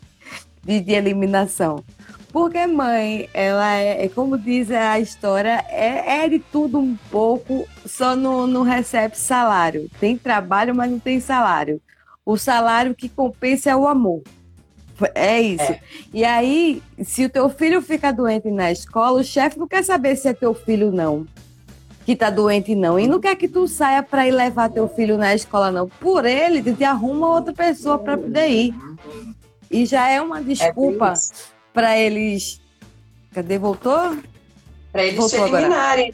[0.65, 1.85] de, de eliminação.
[2.37, 7.67] Porque mãe, ela é, é como diz a história, é, é de tudo um pouco,
[7.87, 9.89] só não, não recebe salário.
[9.99, 11.81] Tem trabalho, mas não tem salário.
[12.27, 14.21] O salário que compensa é o amor.
[15.15, 15.63] É isso.
[15.63, 15.81] É.
[16.13, 20.15] E aí, se o teu filho fica doente na escola, o chefe não quer saber
[20.15, 21.27] se é teu filho não.
[22.05, 23.01] Que tá doente não.
[23.01, 25.89] E não quer que tu saia para ir levar teu filho na escola não.
[25.89, 28.75] Por ele, tu te arruma outra pessoa para poder ir.
[29.71, 31.56] E já é uma É desculpa isso.
[31.77, 32.59] Para eles.
[33.35, 33.59] Cadê?
[33.59, 34.17] Voltou?
[34.91, 35.69] Pra eles Voltou te agora.
[35.69, 36.11] né?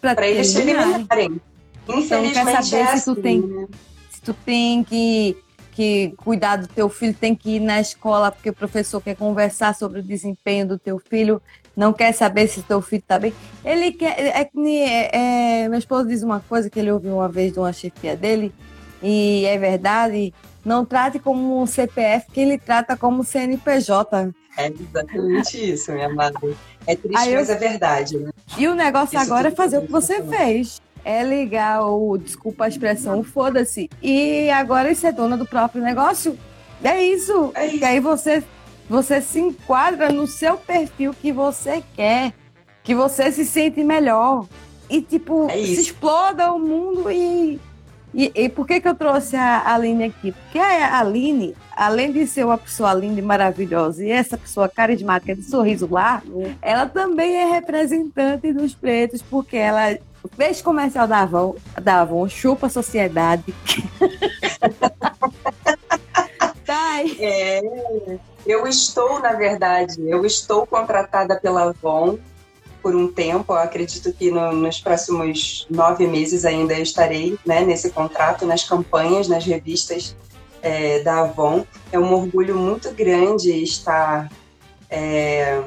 [0.00, 0.94] Pra eles te eliminarem.
[1.10, 1.40] eliminarem.
[1.86, 3.66] Infelizmente Então, quer saber é se tu assim, tem- né?
[4.10, 5.36] Se tu tem que,
[5.72, 9.74] que cuidar do teu filho, tem que ir na escola porque o professor quer conversar
[9.74, 11.42] sobre o desempenho do teu filho,
[11.76, 13.34] não quer saber se teu filho tá bem.
[13.62, 14.18] Ele quer.
[14.18, 14.40] É.
[14.40, 18.16] É, é, meu esposo diz uma coisa que ele ouviu uma vez de uma chefia
[18.16, 18.50] dele,
[19.02, 20.32] e é verdade.
[20.64, 24.32] Não trate como um CPF, que ele trata como CNPJ.
[24.56, 26.38] É exatamente isso, minha amada.
[26.86, 28.30] É triste, Aí eu- mas é verdade, né?
[28.56, 30.80] E o negócio Isso agora é fazer o que você fez.
[31.04, 33.90] É ligar o, desculpa a expressão, foda-se.
[34.02, 36.38] E agora é ser dona do próprio negócio.
[36.82, 37.50] É isso.
[37.54, 37.78] É isso.
[37.78, 38.42] Que aí você,
[38.88, 42.32] você se enquadra no seu perfil que você quer.
[42.82, 44.46] Que você se sente melhor.
[44.88, 47.58] E, tipo, É se exploda o mundo e.
[48.14, 50.30] E, e por que, que eu trouxe a Aline aqui?
[50.30, 55.34] Porque a Aline, além de ser uma pessoa linda e maravilhosa, e essa pessoa carismática
[55.34, 59.98] de sorriso largo, ela também é representante dos pretos, porque ela
[60.36, 63.52] fez comercial da Avon, da Avon chupa a sociedade.
[66.64, 67.16] tá aí.
[67.18, 67.60] É,
[68.46, 72.16] eu estou, na verdade, eu estou contratada pela Avon
[72.84, 73.54] por um tempo.
[73.54, 78.62] Eu acredito que no- nos próximos nove meses ainda eu estarei né, nesse contrato, nas
[78.62, 80.14] campanhas, nas revistas
[80.60, 81.64] é, da Avon.
[81.90, 84.30] É um orgulho muito grande estar
[84.90, 85.64] é,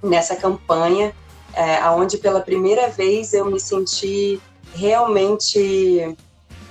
[0.00, 1.12] nessa campanha,
[1.52, 4.40] é, onde pela primeira vez eu me senti
[4.72, 6.16] realmente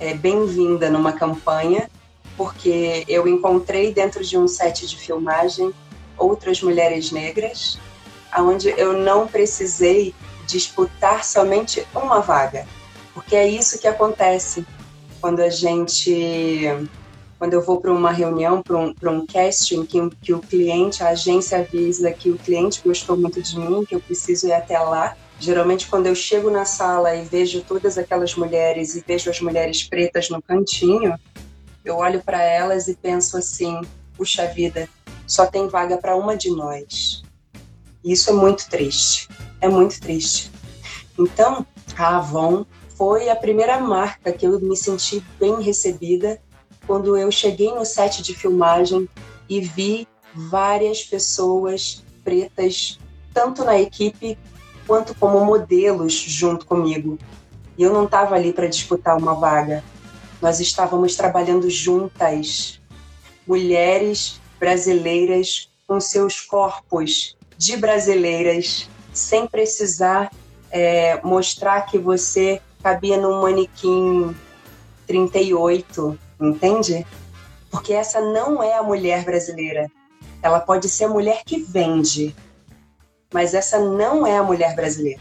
[0.00, 1.90] é, bem-vinda numa campanha
[2.34, 5.72] porque eu encontrei dentro de um set de filmagem
[6.18, 7.78] outras mulheres negras,
[8.42, 10.14] onde eu não precisei
[10.46, 12.66] disputar somente uma vaga,
[13.12, 14.64] porque é isso que acontece
[15.20, 16.68] quando a gente,
[17.38, 21.08] quando eu vou para uma reunião, para um, um casting, que, que o cliente, a
[21.08, 25.16] agência avisa que o cliente gostou muito de mim, que eu preciso ir até lá.
[25.38, 29.82] Geralmente, quando eu chego na sala e vejo todas aquelas mulheres e vejo as mulheres
[29.82, 31.18] pretas no cantinho,
[31.84, 33.80] eu olho para elas e penso assim:
[34.16, 34.88] puxa vida,
[35.26, 37.25] só tem vaga para uma de nós.
[38.06, 39.28] Isso é muito triste.
[39.60, 40.52] É muito triste.
[41.18, 41.66] Então,
[41.98, 42.64] a Avon
[42.96, 46.40] foi a primeira marca que eu me senti bem recebida
[46.86, 49.08] quando eu cheguei no set de filmagem
[49.48, 53.00] e vi várias pessoas pretas,
[53.34, 54.38] tanto na equipe
[54.86, 57.18] quanto como modelos junto comigo.
[57.76, 59.82] E eu não estava ali para disputar uma vaga,
[60.40, 62.80] nós estávamos trabalhando juntas,
[63.44, 70.30] mulheres brasileiras com seus corpos de brasileiras, sem precisar
[70.70, 74.34] é, mostrar que você cabia num manequim
[75.06, 77.06] 38, entende?
[77.70, 79.90] Porque essa não é a mulher brasileira.
[80.42, 82.34] Ela pode ser a mulher que vende,
[83.32, 85.20] mas essa não é a mulher brasileira.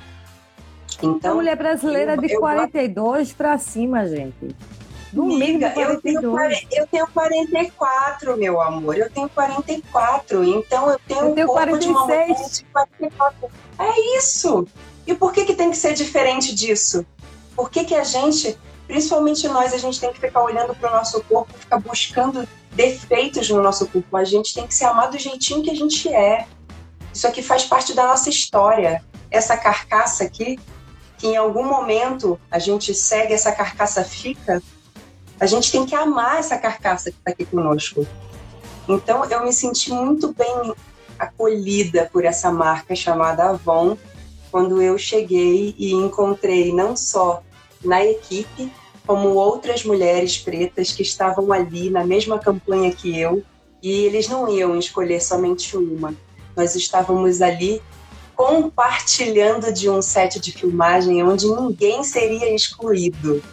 [1.02, 4.56] A Então, mulher brasileira é eu- de eu- 42 pra cima, gente.
[5.23, 6.34] Amiga, eu tenho, 42.
[6.34, 8.97] 40 eu tenho 44, meu amor.
[8.97, 10.43] Eu tenho 44.
[10.43, 12.58] Então eu tenho Eu um tenho corpo de uma mulher 46.
[12.58, 13.49] de 44.
[13.80, 14.67] É isso.
[15.08, 17.06] E por que, que tem que ser diferente disso?
[17.56, 20.95] Por que, que a gente, principalmente nós, a gente tem que ficar olhando para o
[20.95, 24.17] nosso corpo, ficar buscando defeitos no nosso corpo?
[24.17, 26.45] A gente tem que se amar do jeitinho que a gente é.
[27.13, 29.04] Isso aqui faz parte da nossa história.
[29.32, 30.60] Essa carcaça aqui,
[31.17, 34.62] que em algum momento a gente segue, essa carcaça fica,
[35.39, 38.06] a gente tem que amar essa carcaça que está aqui conosco.
[38.88, 40.74] Então eu me senti muito bem
[41.17, 43.98] acolhida por essa marca chamada Avon
[44.52, 47.41] quando eu cheguei e encontrei não só
[47.84, 48.71] na equipe,
[49.06, 53.43] como outras mulheres pretas que estavam ali na mesma campanha que eu,
[53.84, 56.13] e eles não iam escolher somente uma.
[56.56, 57.82] Nós estávamos ali
[58.36, 63.43] compartilhando de um set de filmagem onde ninguém seria excluído.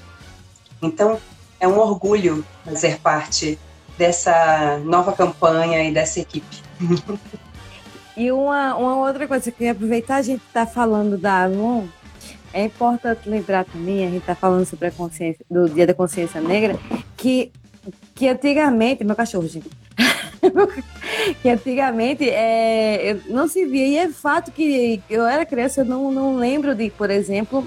[0.81, 1.21] Então,
[1.62, 3.57] é um orgulho fazer parte
[3.96, 6.61] dessa nova campanha e dessa equipe.
[8.14, 11.88] E uma, uma outra coisa que eu queria aproveitar, a gente está falando da Avon,
[12.53, 16.38] é importante lembrar também, a gente está falando sobre a consciência, do Dia da Consciência
[16.38, 16.79] Negra,
[17.16, 17.51] que,
[18.14, 19.70] que antigamente, meu cachorro, gente,
[21.40, 26.12] que antigamente é, não se via, e é fato que eu era criança, eu não,
[26.12, 27.66] não lembro de, por exemplo,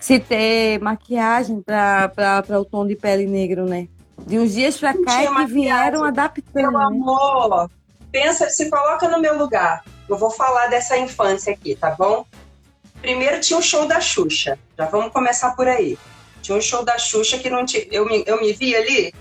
[0.00, 3.86] se ter maquiagem para o tom de pele negro, né?
[4.26, 6.54] De uns dias para cá é que vieram adaptando.
[6.54, 6.84] Meu né?
[6.84, 7.70] amor,
[8.10, 9.84] pensa, se coloca no meu lugar.
[10.08, 12.24] Eu vou falar dessa infância aqui, tá bom?
[13.00, 14.58] Primeiro tinha o show da Xuxa.
[14.76, 15.98] Já vamos começar por aí.
[16.42, 17.86] Tinha um show da Xuxa que não tinha.
[17.90, 19.14] Eu me, eu me vi ali.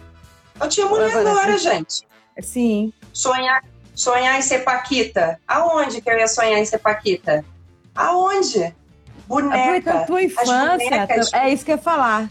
[0.59, 2.03] Eu tinha mulher agora, gente.
[2.41, 2.91] Sim.
[3.13, 3.63] Sonhar,
[3.95, 5.39] sonhar em ser Paquita.
[5.47, 7.45] Aonde que eu ia sonhar em ser Paquita?
[7.95, 8.73] Aonde?
[9.29, 9.99] Boneca.
[9.99, 10.77] A tua infância.
[10.77, 12.27] Bonecas, é isso que eu ia falar.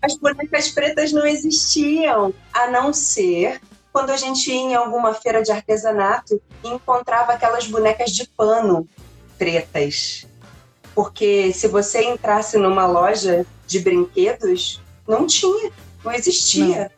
[0.00, 3.60] As bonecas pretas não existiam, a não ser
[3.92, 8.88] quando a gente ia em alguma feira de artesanato e encontrava aquelas bonecas de pano
[9.36, 10.26] pretas.
[10.94, 15.70] Porque se você entrasse numa loja de brinquedos, não tinha,
[16.02, 16.90] não existia.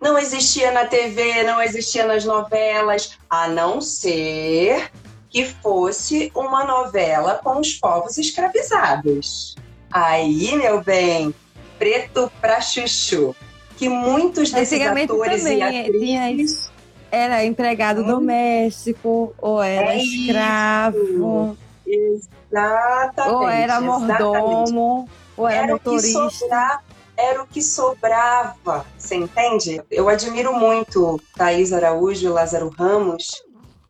[0.00, 0.14] Não.
[0.14, 4.90] não existia na TV, não existia nas novelas, a não ser
[5.32, 9.56] que fosse uma novela com os povos escravizados.
[9.90, 11.34] Aí, meu bem,
[11.78, 13.34] preto pra chuchu
[13.76, 15.58] que muitos desses atores também,
[16.04, 16.70] e atrizes...
[17.10, 18.06] Era empregado hum.
[18.06, 21.58] doméstico, ou era é escravo.
[21.86, 22.28] Isso.
[22.52, 23.34] Exatamente.
[23.34, 26.24] Ou era mordomo, ou era, era motorista.
[26.24, 26.80] O sobra,
[27.16, 29.82] era o que sobrava, você entende?
[29.90, 33.42] Eu admiro muito Thaís Araújo e Lázaro Ramos,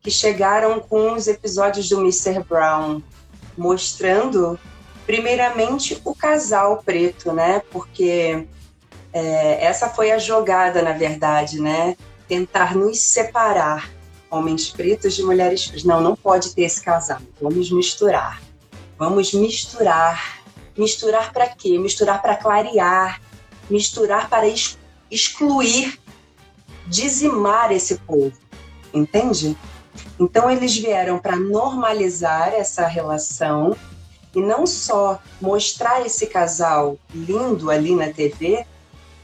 [0.03, 2.43] que chegaram com os episódios do Mr.
[2.43, 3.01] Brown,
[3.57, 4.59] mostrando,
[5.05, 7.61] primeiramente, o casal preto, né?
[7.71, 8.45] Porque
[9.13, 11.95] é, essa foi a jogada, na verdade, né?
[12.27, 13.89] Tentar nos separar,
[14.29, 15.85] homens pretos de mulheres pretas.
[15.85, 17.19] Não, não pode ter esse casal.
[17.41, 18.41] Vamos misturar.
[18.99, 20.43] Vamos misturar.
[20.77, 21.77] Misturar para quê?
[21.79, 23.21] Misturar para clarear.
[23.69, 24.77] Misturar para ex
[25.09, 25.99] excluir,
[26.87, 28.33] dizimar esse povo.
[28.91, 29.55] Entende?
[30.19, 33.75] Então eles vieram para normalizar essa relação
[34.35, 38.65] e não só mostrar esse casal lindo ali na TV,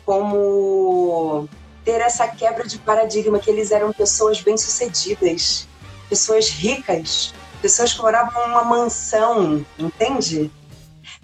[0.06, 1.48] como
[1.84, 5.68] ter essa quebra de paradigma que eles eram pessoas bem-sucedidas,
[6.08, 10.52] pessoas ricas, pessoas que moravam numa mansão, entende?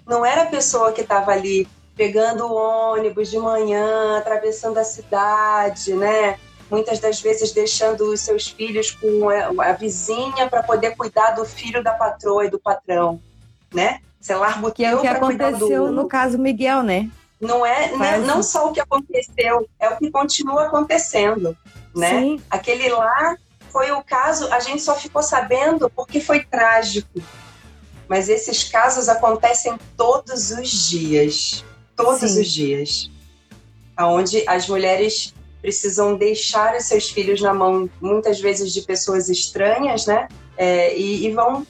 [0.06, 2.54] Não era a pessoa que estava ali pegando o
[2.92, 6.38] ônibus de manhã, atravessando a cidade, né?
[6.70, 11.82] Muitas das vezes deixando os seus filhos com a vizinha para poder cuidar do filho
[11.82, 13.20] da patroa e do patrão,
[13.72, 14.00] né?
[14.20, 17.08] Você larga o que é o que aconteceu no caso Miguel, né?
[17.40, 21.56] Não é né, não só o que aconteceu, é o que continua acontecendo,
[21.94, 22.10] né?
[22.10, 22.42] Sim.
[22.50, 23.36] Aquele lá
[23.70, 27.22] foi o caso, a gente só ficou sabendo porque foi trágico.
[28.08, 32.40] Mas esses casos acontecem todos os dias, todos Sim.
[32.40, 33.10] os dias,
[33.96, 35.34] aonde as mulheres
[35.66, 40.28] precisam deixar os seus filhos na mão, muitas vezes de pessoas estranhas, né?
[40.56, 41.66] É, e, e vão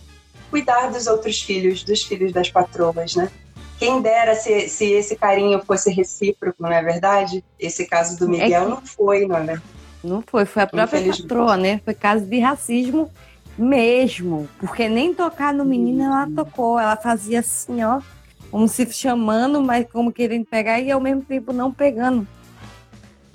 [0.50, 3.30] cuidar dos outros filhos, dos filhos das patroas, né?
[3.78, 7.42] Quem dera se, se esse carinho fosse recíproco, não é verdade?
[7.58, 9.62] Esse caso do é Miguel é não foi, não é?
[10.04, 11.80] Não foi, foi a própria patroa, né?
[11.82, 13.10] Foi caso de racismo
[13.56, 14.46] mesmo.
[14.58, 16.78] Porque nem tocar no menino ela tocou.
[16.78, 18.02] Ela fazia assim, ó,
[18.50, 22.28] como se chamando, mas como querendo pegar e ao mesmo tempo não pegando.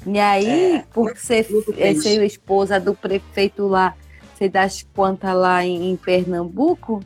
[0.06, 1.46] E aí, é, por ser,
[2.02, 3.96] ser esposa do prefeito lá,
[4.38, 7.04] sei das quantas lá em, em Pernambuco,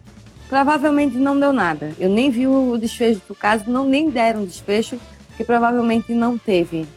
[0.47, 1.93] provavelmente não deu nada.
[1.99, 4.97] Eu nem vi o desfecho do caso, não nem deram desfecho,
[5.35, 6.87] que provavelmente não teve.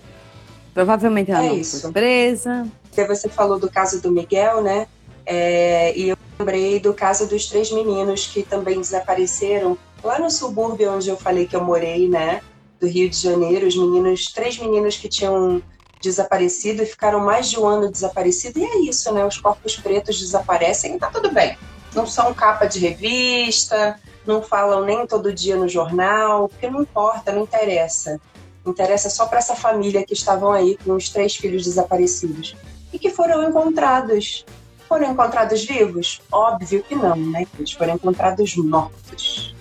[0.72, 1.80] Provavelmente ela é não isso.
[1.82, 2.66] foi presa.
[3.08, 4.86] Você falou do caso do Miguel, né?
[5.26, 10.92] É, e eu lembrei do caso dos três meninos que também desapareceram lá no subúrbio
[10.92, 12.40] onde eu falei que eu morei, né?
[12.80, 15.60] Do Rio de Janeiro, os meninos, três meninos que tinham
[16.00, 18.58] desaparecido e ficaram mais de um ano desaparecido.
[18.58, 19.24] E é isso, né?
[19.24, 21.56] Os corpos pretos desaparecem e tá tudo bem.
[21.94, 27.32] Não são capa de revista, não falam nem todo dia no jornal, porque não importa,
[27.32, 28.20] não interessa.
[28.66, 32.54] Interessa só para essa família que estavam aí com os três filhos desaparecidos
[32.92, 34.44] e que foram encontrados.
[34.88, 36.20] Foram encontrados vivos?
[36.30, 37.46] Óbvio que não, né?
[37.58, 39.54] Eles foram encontrados mortos.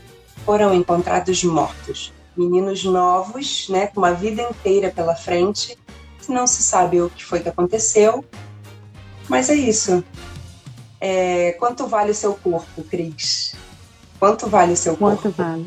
[0.45, 2.13] Foram encontrados mortos.
[2.35, 5.77] Meninos novos, né, com uma vida inteira pela frente.
[6.27, 8.23] Não se sabe o que foi que aconteceu,
[9.29, 10.03] mas é isso.
[10.99, 13.55] É, quanto vale o seu corpo, Cris?
[14.19, 15.37] Quanto vale o seu Quanto corpo?
[15.37, 15.65] vale?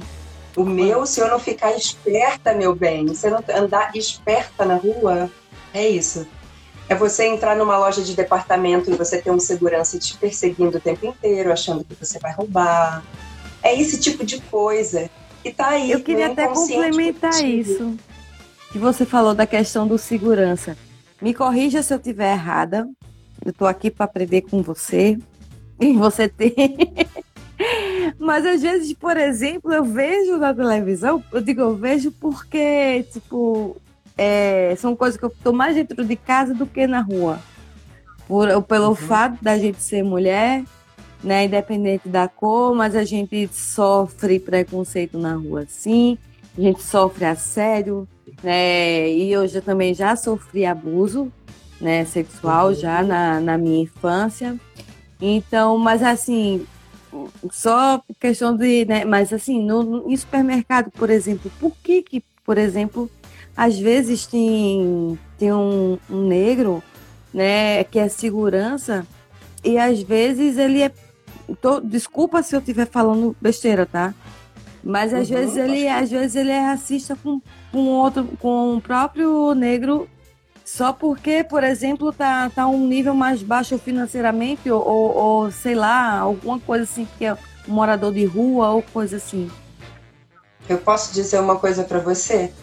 [0.57, 4.75] O meu, se eu não ficar esperta, meu bem, se eu não andar esperta na
[4.75, 5.31] rua,
[5.73, 6.27] é isso.
[6.89, 10.81] É você entrar numa loja de departamento e você ter um segurança te perseguindo o
[10.81, 13.05] tempo inteiro, achando que você vai roubar.
[13.63, 15.09] É esse tipo de coisa
[15.41, 15.93] que tá aí.
[15.93, 17.97] Eu queria até complementar isso.
[18.73, 20.77] Que você falou da questão do segurança.
[21.21, 22.89] Me corrija se eu estiver errada.
[23.45, 25.19] Eu tô aqui para aprender com você.
[25.81, 26.55] E você tem.
[28.19, 33.77] Mas às vezes, por exemplo, eu vejo na televisão, eu digo, eu vejo porque, tipo,
[34.17, 37.39] é, são coisas que eu tô mais dentro de casa do que na rua.
[38.27, 40.63] Por, pelo fato da gente ser mulher,
[41.23, 46.17] né, independente da cor, mas a gente sofre preconceito na rua, sim.
[46.61, 48.07] A gente sofre assédio,
[48.43, 51.33] né, e eu já, também já sofri abuso,
[51.81, 54.61] né, sexual já na, na minha infância.
[55.19, 56.67] Então, mas assim,
[57.51, 62.23] só questão de, né, mas assim, no, no em supermercado, por exemplo, por que que,
[62.45, 63.09] por exemplo,
[63.57, 66.83] às vezes tem, tem um, um negro,
[67.33, 69.07] né, que é segurança,
[69.65, 70.93] e às vezes ele é.
[71.63, 74.13] tô- desculpa se eu estiver falando besteira, tá?
[74.83, 78.81] Mas às Uhum, vezes ele, às vezes ele é racista com, com outro, com o
[78.83, 80.09] próprio negro,
[80.65, 85.75] só porque, por exemplo, tá, tá um nível mais baixo financeiramente, ou, ou, ou, sei
[85.75, 89.53] lá, alguma coisa assim, que é um morador de rua ou coisa assim.
[90.69, 92.55] Eu posso dizer uma coisa para você?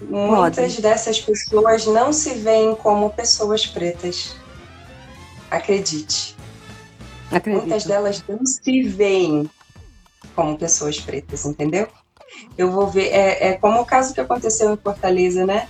[0.00, 4.36] Muitas dessas pessoas não se veem como pessoas pretas.
[5.50, 6.36] Acredite.
[7.30, 7.58] Acredito.
[7.68, 9.50] Muitas delas não se veem
[10.34, 11.88] como pessoas pretas, entendeu?
[12.56, 13.08] Eu vou ver.
[13.08, 15.68] É, é como o caso que aconteceu em Fortaleza, né?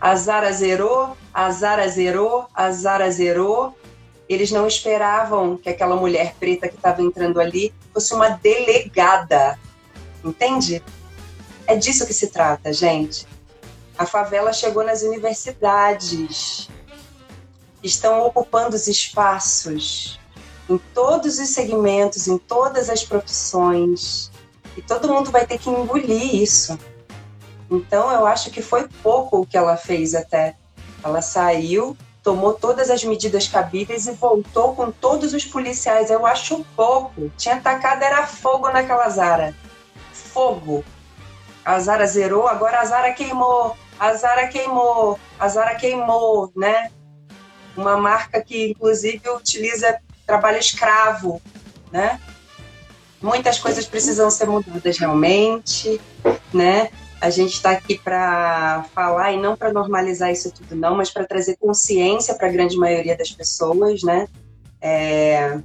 [0.00, 3.76] A Zara zerou, a Zara zerou, a Zara zerou.
[4.28, 9.58] Eles não esperavam que aquela mulher preta que estava entrando ali fosse uma delegada.
[10.24, 10.82] Entende?
[11.66, 13.26] É disso que se trata, gente.
[13.96, 16.68] A favela chegou nas universidades.
[17.82, 20.18] Estão ocupando os espaços
[20.68, 24.30] em todos os segmentos, em todas as profissões.
[24.76, 26.78] E todo mundo vai ter que engolir isso.
[27.70, 30.56] Então, eu acho que foi pouco o que ela fez até.
[31.02, 36.10] Ela saiu, tomou todas as medidas cabíveis e voltou com todos os policiais.
[36.10, 37.30] Eu acho pouco.
[37.36, 39.54] Tinha tacado era fogo naquela Zara.
[40.12, 40.84] Fogo.
[41.64, 43.76] A Zara zerou, agora a Zara queimou.
[43.98, 45.18] A Zara queimou.
[45.38, 46.90] A Zara queimou, né?
[47.76, 51.40] Uma marca que, inclusive, utiliza trabalho escravo,
[51.92, 52.20] né?
[53.20, 56.00] Muitas coisas precisam ser mudadas realmente,
[56.52, 56.90] né?
[57.20, 61.24] A gente está aqui para falar e não para normalizar isso tudo, não, mas para
[61.24, 64.28] trazer consciência para a grande maioria das pessoas, né?
[64.80, 65.58] É,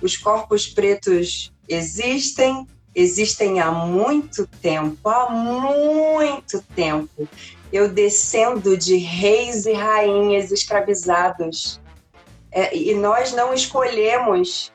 [0.00, 7.28] os corpos pretos existem, existem há muito tempo, há muito tempo.
[7.72, 11.80] Eu descendo de reis e rainhas escravizados.
[12.56, 14.72] É, e nós não escolhemos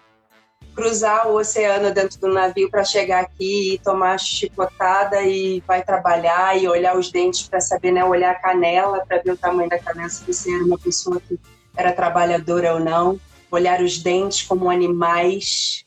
[0.76, 6.62] cruzar o oceano dentro do navio para chegar aqui e tomar chicotada e vai trabalhar
[6.62, 8.04] e olhar os dentes para saber, né?
[8.04, 11.40] Olhar a canela para ver o tamanho da canela, se você era uma pessoa que
[11.76, 13.18] era trabalhadora ou não.
[13.50, 15.86] Olhar os dentes como animais.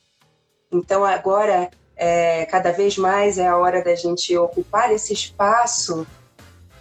[0.72, 6.06] Então agora, é, cada vez mais é a hora da gente ocupar esse espaço,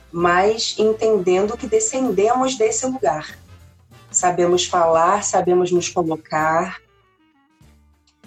[0.09, 3.40] mas entendendo que descendemos desse lugar.
[4.11, 6.77] Sabemos falar, sabemos nos colocar,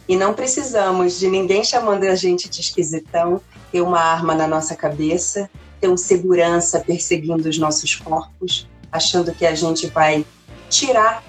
[0.09, 3.41] e não precisamos de ninguém chamando a gente de esquisitão,
[3.72, 5.49] ter uma arma na nossa cabeça,
[5.80, 10.24] ter um segurança perseguindo os nossos corpos, achando que a gente vai
[10.68, 11.24] tirar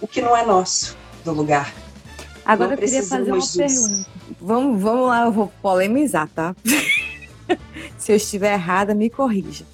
[0.00, 1.72] o que não é nosso do lugar.
[2.44, 3.58] Agora Não eu queria fazer uma disso.
[3.58, 4.12] pergunta.
[4.40, 6.56] Vamos, vamos lá, eu vou polemizar, tá?
[7.98, 9.64] Se eu estiver errada, me corrija.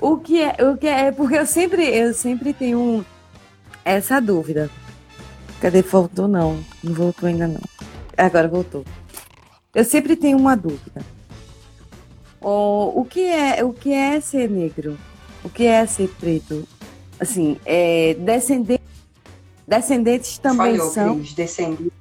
[0.00, 3.04] O que é, o que é, porque eu sempre, eu sempre tenho
[3.94, 4.68] essa dúvida.
[5.60, 6.58] Cadê voltou não?
[6.82, 7.60] Não voltou ainda não.
[8.16, 8.84] Agora voltou.
[9.74, 11.02] Eu sempre tenho uma dúvida.
[12.40, 14.98] O, o que é, o que é ser negro?
[15.44, 16.66] O que é ser preto?
[17.18, 18.82] Assim, é, descendente,
[19.66, 21.18] descendentes também Falhou, são.
[21.18, 21.92] Cris, descendente.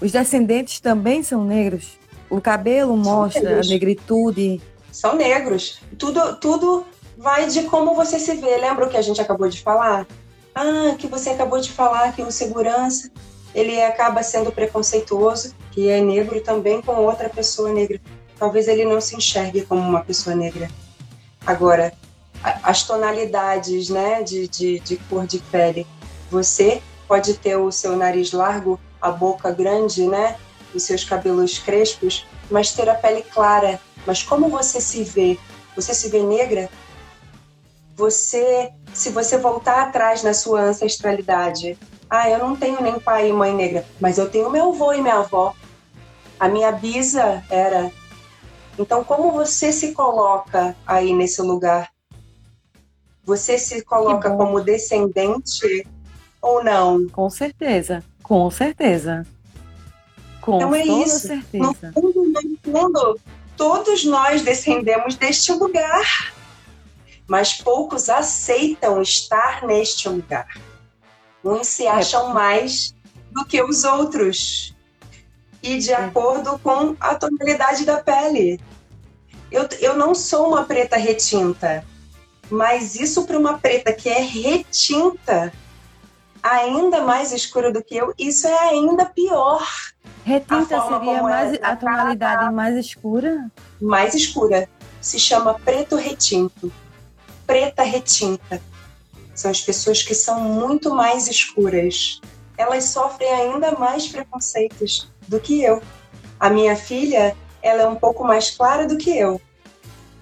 [0.00, 1.98] Os descendentes também são negros?
[2.28, 3.68] O cabelo mostra a negros.
[3.68, 4.60] negritude.
[4.90, 5.80] São negros.
[5.98, 6.84] Tudo, tudo
[7.16, 8.56] vai de como você se vê.
[8.56, 10.06] Lembra o que a gente acabou de falar?
[10.54, 13.10] Ah, que você acabou de falar que o segurança
[13.54, 18.00] ele acaba sendo preconceituoso, que é negro também com outra pessoa negra.
[18.38, 20.70] Talvez ele não se enxergue como uma pessoa negra.
[21.46, 21.92] Agora,
[22.62, 25.86] as tonalidades né, de, de, de cor de pele.
[26.30, 30.36] Você pode ter o seu nariz largo, a boca grande, né?
[30.74, 33.78] Os seus cabelos crespos, mas ter a pele clara.
[34.06, 35.38] Mas como você se vê?
[35.76, 36.68] Você se vê negra?
[37.94, 41.78] Você, se você voltar atrás na sua ancestralidade,
[42.08, 45.00] ah, eu não tenho nem pai e mãe negra, mas eu tenho meu avô e
[45.00, 45.54] minha avó.
[46.38, 47.90] A minha bisa era.
[48.78, 51.90] Então, como você se coloca aí nesse lugar?
[53.24, 55.86] Você se coloca como descendente
[56.40, 57.06] ou não?
[57.08, 58.02] Com certeza.
[58.22, 59.24] Com certeza.
[60.40, 61.28] Com Então é isso.
[61.54, 61.92] No certeza.
[61.94, 63.20] fundo, no fundo,
[63.56, 66.34] todos nós descendemos deste lugar,
[67.32, 70.46] mas poucos aceitam estar neste lugar.
[71.42, 72.94] Uns se acham mais
[73.30, 74.76] do que os outros,
[75.62, 78.60] e de acordo com a tonalidade da pele.
[79.50, 81.82] Eu, eu não sou uma preta retinta,
[82.50, 85.50] mas isso para uma preta que é retinta,
[86.42, 89.66] ainda mais escura do que eu, isso é ainda pior.
[90.22, 93.50] Retinta seria mais, ela a tonalidade mais escura?
[93.80, 94.68] mais escura.
[95.00, 96.70] Se chama preto retinto.
[97.46, 98.60] Preta retinta.
[99.34, 102.20] São as pessoas que são muito mais escuras.
[102.56, 105.82] Elas sofrem ainda mais preconceitos do que eu.
[106.38, 109.40] A minha filha, ela é um pouco mais clara do que eu.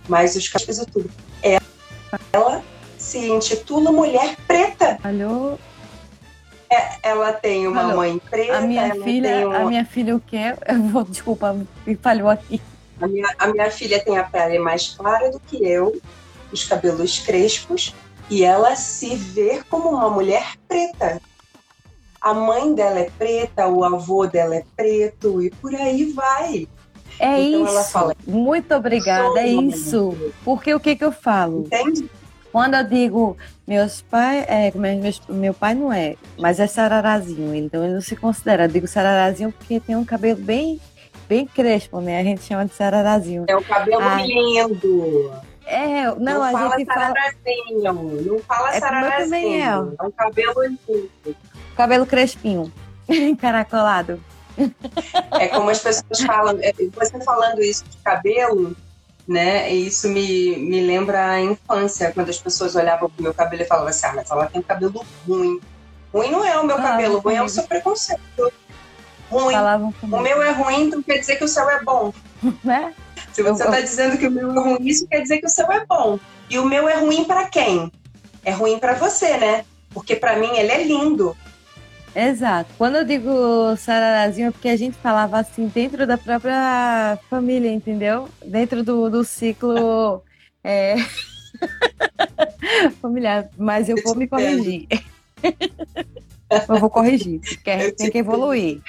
[0.08, 1.10] Mas os caras tudo.
[1.42, 1.60] Ela,
[2.32, 2.62] ela
[2.98, 4.98] se intitula mulher preta.
[5.02, 5.58] Falhou.
[7.02, 8.58] Ela tem uma Alô, mãe preta.
[8.58, 10.54] A minha filha, um- a minha filha o quê?
[10.68, 12.62] Eu vou, desculpa, me falhou aqui.
[13.00, 16.00] A minha, a minha filha tem a pele mais clara do que eu,
[16.52, 17.94] os cabelos crespos,
[18.28, 21.20] e ela se vê como uma mulher preta.
[22.20, 26.68] A mãe dela é preta, o avô dela é preto, e por aí vai.
[27.18, 27.70] É Então isso.
[27.72, 30.32] ela fala, Muito obrigada, "Sou é isso.
[30.44, 31.60] Porque o que que eu falo?
[31.66, 32.08] Entende?
[32.52, 33.36] Quando eu digo
[33.66, 38.00] meus pais, é, é, meus- meu pai não é, mas é sararazinho, então ele não
[38.00, 38.64] se considera.
[38.64, 40.80] Eu digo sararazinho porque tem um cabelo bem,
[41.28, 42.18] bem crespo, né?
[42.20, 43.44] A gente chama de sararazinho.
[43.48, 44.26] É um cabelo Ai.
[44.26, 45.32] lindo.
[45.70, 47.14] É, não, Não, a fala gente fala.
[48.24, 49.96] Não fala É eu sararazinho.
[49.98, 50.04] é.
[50.04, 51.10] É um cabelo lindo.
[51.76, 52.72] cabelo crespinho,
[53.08, 54.20] encaracolado.
[55.38, 58.76] É como as pessoas falam, é, você falando isso de cabelo,
[59.26, 59.72] né?
[59.72, 63.66] E isso me, me lembra a infância, quando as pessoas olhavam pro meu cabelo e
[63.66, 65.60] falavam assim, ah, mas ela tem um cabelo ruim.
[66.12, 68.52] Ruim não é o meu Ah, cabelo, ruim é o seu preconceito.
[69.30, 69.54] Ruim.
[70.02, 72.12] O meu é ruim, então quer dizer que o seu é bom.
[72.64, 72.92] né?
[73.40, 75.70] Se você está dizendo que o meu é ruim, isso quer dizer que o seu
[75.72, 76.18] é bom.
[76.50, 77.90] E o meu é ruim para quem?
[78.44, 79.64] É ruim para você, né?
[79.94, 81.34] Porque para mim ele é lindo.
[82.14, 82.70] Exato.
[82.76, 88.28] Quando eu digo sararazinho é porque a gente falava assim dentro da própria família, entendeu?
[88.44, 90.22] Dentro do, do ciclo
[90.62, 90.96] é,
[93.00, 93.48] familiar.
[93.56, 94.86] Mas eu vou me corrigir.
[96.68, 98.80] Eu vou corrigir, porque a gente tem que evoluir.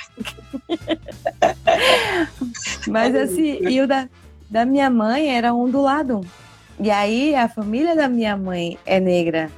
[2.88, 4.10] Mas assim, e o da,
[4.52, 6.22] da minha mãe era ondulado.
[6.80, 9.50] E aí a família da minha mãe é negra.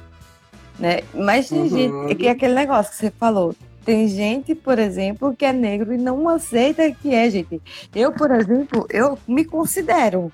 [0.78, 1.00] Né?
[1.12, 1.68] Mas tem Uhum.
[1.68, 3.54] gente, que é aquele negócio que você falou.
[3.84, 7.60] Tem gente, por exemplo, que é negro e não aceita que é, gente.
[7.94, 10.32] Eu, por exemplo, eu me considero.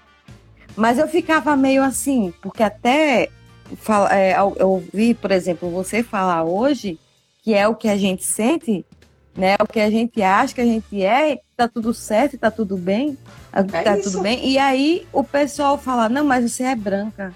[0.77, 3.29] Mas eu ficava meio assim, porque até
[3.77, 6.99] fala- é, eu eu ouvi, por exemplo, você falar hoje
[7.43, 8.85] que é o que a gente sente,
[9.37, 9.57] né?
[9.61, 13.17] O que a gente acha que a gente é, tá tudo certo, tá tudo bem,
[13.83, 14.11] tá isso.
[14.13, 14.49] tudo bem.
[14.49, 17.35] E aí o pessoal fala, não, mas você é branca.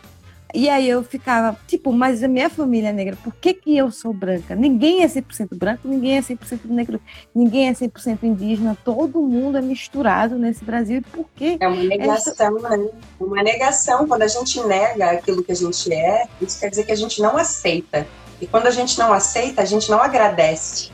[0.57, 3.91] E aí eu ficava, tipo, mas a minha família é negra, por que, que eu
[3.91, 4.55] sou branca?
[4.55, 7.01] Ninguém é 100% branco, ninguém é 100% negro,
[7.35, 10.99] ninguém é 100% indígena, todo mundo é misturado nesse Brasil.
[10.99, 11.57] E por quê?
[11.59, 12.89] É uma negação, né?
[13.19, 14.07] Uma negação.
[14.07, 17.21] Quando a gente nega aquilo que a gente é, isso quer dizer que a gente
[17.21, 18.07] não aceita.
[18.41, 20.91] E quando a gente não aceita, a gente não agradece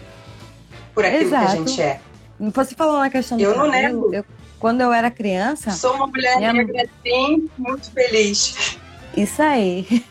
[0.95, 1.57] por aquilo que a Exato.
[1.69, 2.01] gente é.
[2.39, 4.15] Você falou na questão do Eu não cabelo, nego.
[4.15, 4.25] eu-
[4.61, 8.77] quando eu era criança, Sou uma mulher Minha- negra, sim, muito feliz.
[9.17, 10.05] isso aí.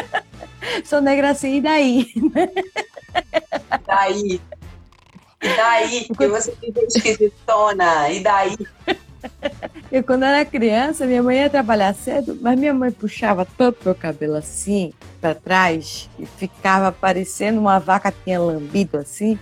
[0.84, 2.12] Sou negra assim, e daí?
[3.86, 4.40] Daí.
[5.42, 6.06] E daí?
[6.16, 8.10] Que você vê esquisitona.
[8.10, 8.56] E daí?
[9.90, 13.94] Eu, quando era criança, minha mãe ia trabalhar cedo, mas minha mãe puxava tanto meu
[13.94, 19.38] cabelo assim, para trás, e ficava parecendo uma vaca tinha lambido assim.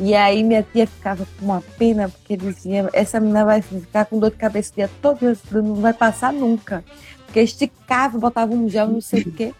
[0.00, 4.18] E aí minha tia ficava com uma pena, porque dizia, essa menina vai ficar com
[4.18, 5.18] dor de cabeça o dia todo,
[5.52, 6.84] não vai passar nunca.
[7.26, 9.54] Porque esticava, botava um gel, não sei o quê.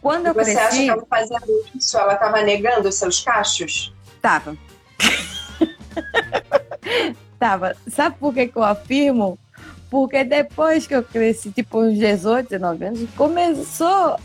[0.00, 0.60] Quando eu Você cresci...
[0.60, 3.92] acha que ela fazendo isso, ela estava negando os seus cachos?
[4.22, 4.56] Tava.
[7.38, 7.76] Tava.
[7.88, 9.38] Sabe por que, que eu afirmo?
[9.90, 14.16] Porque depois que eu cresci, tipo uns 18, 19 anos, começou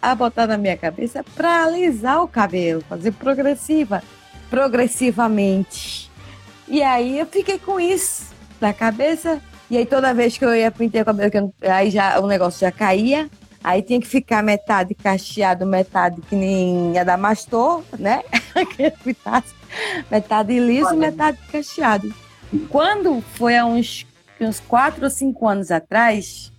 [0.00, 4.02] a botar na minha cabeça para alisar o cabelo, fazer progressiva,
[4.52, 6.10] progressivamente.
[6.68, 8.26] E aí eu fiquei com isso
[8.60, 9.40] na cabeça.
[9.70, 12.70] E aí toda vez que eu ia pintar o cabelo, aí já o negócio já
[12.70, 13.30] caía.
[13.64, 18.22] Aí tinha que ficar metade cacheado, metade que nem Adamastor, né?
[20.10, 22.12] metade liso, metade cacheado.
[22.68, 24.06] Quando foi há uns,
[24.38, 26.52] uns quatro ou cinco anos atrás,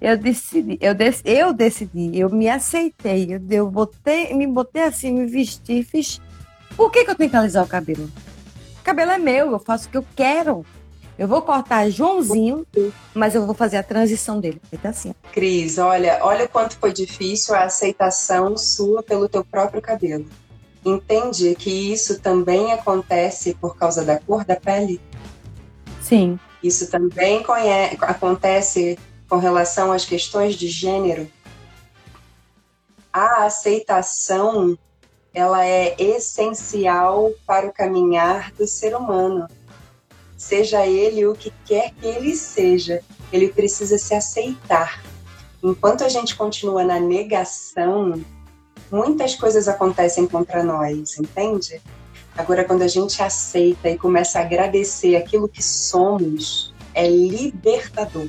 [0.00, 5.12] eu decidi, eu, dec, eu decidi, eu me aceitei, eu, eu botei, me botei assim,
[5.12, 6.20] me vesti, fiz.
[6.76, 8.10] Por que, que eu tenho que alisar o cabelo?
[8.80, 10.64] O cabelo é meu, eu faço o que eu quero.
[11.18, 12.66] Eu vou cortar Joãozinho,
[13.14, 14.60] mas eu vou fazer a transição dele.
[14.70, 15.14] Vai tá assim.
[15.32, 20.26] Cris, olha, olha o quanto foi difícil a aceitação sua pelo teu próprio cabelo.
[20.84, 25.00] Entende que isso também acontece por causa da cor da pele?
[26.02, 26.38] Sim.
[26.62, 27.42] Isso também
[28.02, 28.98] acontece
[29.28, 31.28] com relação às questões de gênero.
[33.12, 34.78] A aceitação,
[35.36, 39.46] ela é essencial para o caminhar do ser humano
[40.36, 45.02] seja ele o que quer que ele seja, ele precisa se aceitar.
[45.62, 48.22] Enquanto a gente continua na negação,
[48.92, 51.80] muitas coisas acontecem contra nós, entende?
[52.36, 58.28] Agora, quando a gente aceita e começa a agradecer aquilo que somos, é libertador.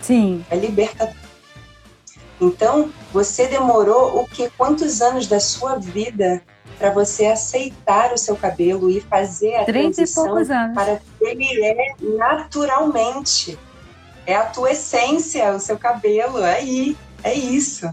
[0.00, 0.44] Sim.
[0.48, 1.27] É libertador.
[2.40, 4.48] Então, você demorou o que?
[4.50, 6.42] Quantos anos da sua vida
[6.78, 10.32] para você aceitar o seu cabelo e fazer a transição
[10.72, 13.58] para que ele é naturalmente.
[14.24, 17.92] É a tua essência, o seu cabelo, é aí, é isso.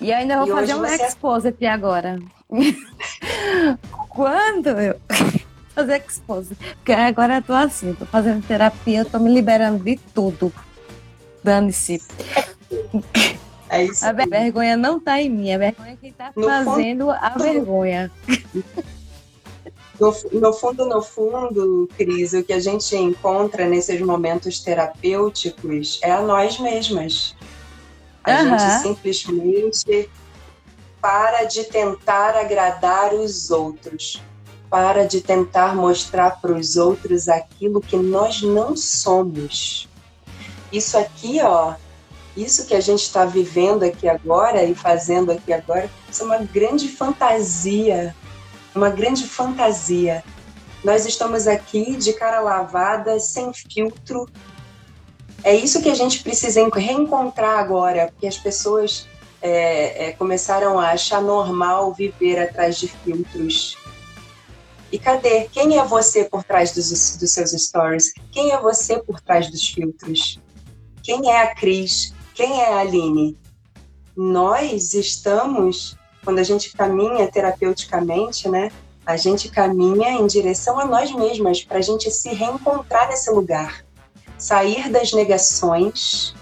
[0.00, 1.04] E ainda vou e fazer um você...
[1.04, 2.18] exposit agora.
[4.08, 5.00] Quando eu
[5.74, 9.96] fazer exposit, porque agora eu tô assim, tô fazendo terapia, eu tô me liberando de
[10.14, 10.52] tudo.
[11.42, 12.00] Dane-se.
[13.72, 14.04] É isso.
[14.04, 18.12] A vergonha não está em mim, a vergonha é quem está fazendo fundo, a vergonha.
[19.98, 26.10] No, no, fundo, no fundo, Cris, o que a gente encontra nesses momentos terapêuticos é
[26.10, 27.34] a nós mesmas.
[28.24, 28.58] A uhum.
[28.58, 30.10] gente simplesmente
[31.00, 34.22] para de tentar agradar os outros,
[34.68, 39.88] para de tentar mostrar para os outros aquilo que nós não somos.
[40.70, 41.74] Isso aqui, ó,
[42.36, 46.38] isso que a gente está vivendo aqui agora e fazendo aqui agora, isso é uma
[46.38, 48.14] grande fantasia,
[48.74, 50.24] uma grande fantasia.
[50.82, 54.28] Nós estamos aqui de cara lavada, sem filtro.
[55.44, 59.06] É isso que a gente precisa reencontrar agora, porque as pessoas
[59.40, 63.76] é, é, começaram a achar normal viver atrás de filtros.
[64.90, 65.48] E cadê?
[65.50, 68.12] Quem é você por trás dos, dos seus stories?
[68.30, 70.38] Quem é você por trás dos filtros?
[71.02, 72.12] Quem é a Cris?
[72.34, 73.38] Quem é a Aline?
[74.16, 78.70] Nós estamos, quando a gente caminha terapeuticamente, né?
[79.04, 83.84] A gente caminha em direção a nós mesmas, para a gente se reencontrar nesse lugar.
[84.38, 86.34] Sair das negações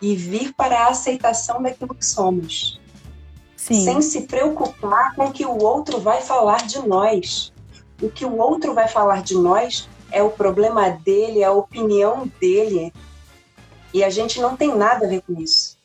[0.00, 2.80] e vir para a aceitação daquilo que somos.
[3.56, 3.84] Sim.
[3.84, 7.52] Sem se preocupar com o que o outro vai falar de nós.
[8.00, 12.28] O que o outro vai falar de nós é o problema dele, é a opinião
[12.40, 12.92] dele,
[13.92, 15.76] e a gente não tem nada a ver com isso.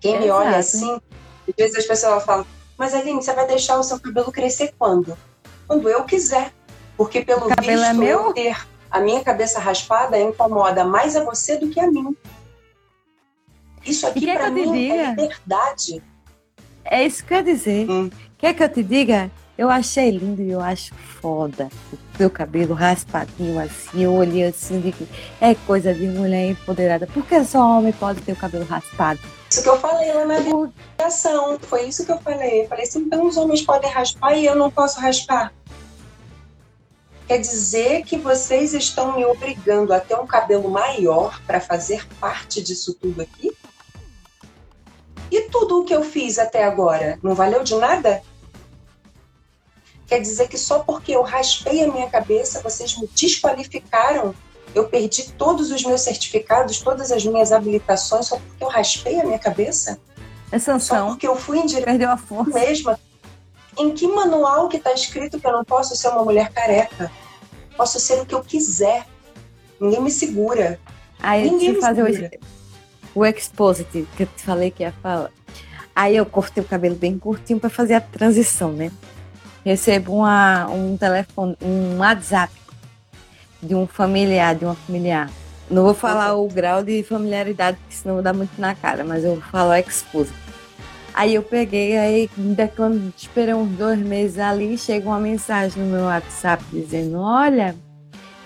[0.00, 1.00] Quem me olha assim,
[1.48, 2.46] às vezes as pessoas falam,
[2.76, 5.16] mas Aline, você vai deixar o seu cabelo crescer quando?
[5.66, 6.52] Quando eu quiser.
[6.96, 8.32] Porque pelo visto, é meu?
[8.32, 8.56] ter
[8.90, 12.16] a minha cabeça raspada incomoda mais a você do que a mim.
[13.84, 16.02] Isso aqui para mim é liberdade.
[16.84, 17.90] É isso que eu ia dizer.
[17.90, 18.10] Hum.
[18.38, 19.30] Quer que eu te diga?
[19.56, 21.68] Eu achei lindo e eu acho foda.
[21.92, 25.06] O teu cabelo raspadinho assim, eu olhei assim, digo,
[25.40, 27.06] é coisa de mulher empoderada.
[27.06, 29.20] Por que só homem pode ter o cabelo raspado?
[29.48, 31.56] Isso que eu falei lá na ligação.
[31.60, 32.62] Foi isso que eu falei.
[32.62, 35.52] Eu falei assim, então os homens podem raspar e eu não posso raspar.
[37.28, 42.60] Quer dizer que vocês estão me obrigando a ter um cabelo maior para fazer parte
[42.60, 43.56] disso tudo aqui?
[45.30, 48.20] E tudo o que eu fiz até agora não valeu de nada?
[50.06, 54.34] Quer dizer que só porque eu raspei a minha cabeça, vocês me desqualificaram
[54.74, 59.24] Eu perdi todos os meus certificados, todas as minhas habilitações só porque eu raspei a
[59.24, 59.98] minha cabeça?
[60.52, 61.08] É Só sanção.
[61.08, 62.50] porque eu fui em direção Perdeu a força.
[62.58, 62.98] mesma?
[63.78, 67.10] Em que manual que está escrito que eu não posso ser uma mulher careca?
[67.76, 69.06] Posso ser o que eu quiser.
[69.80, 70.78] Ninguém me segura.
[71.20, 72.30] Aí Ninguém que fazer segura.
[73.14, 75.30] o, o expositive, que eu te falei que ia falar.
[75.94, 78.90] Aí eu cortei o cabelo bem curtinho para fazer a transição, né?
[79.64, 82.52] Recebo uma, um telefone, um WhatsApp
[83.62, 85.30] de um familiar, de uma familiar.
[85.70, 89.34] Não vou falar o grau de familiaridade, porque senão dá muito na cara, mas eu
[89.34, 90.44] vou falar expositive.
[91.14, 92.28] Aí eu peguei, aí
[92.74, 97.74] quando esperei uns dois meses ali, chega uma mensagem no meu WhatsApp dizendo, olha,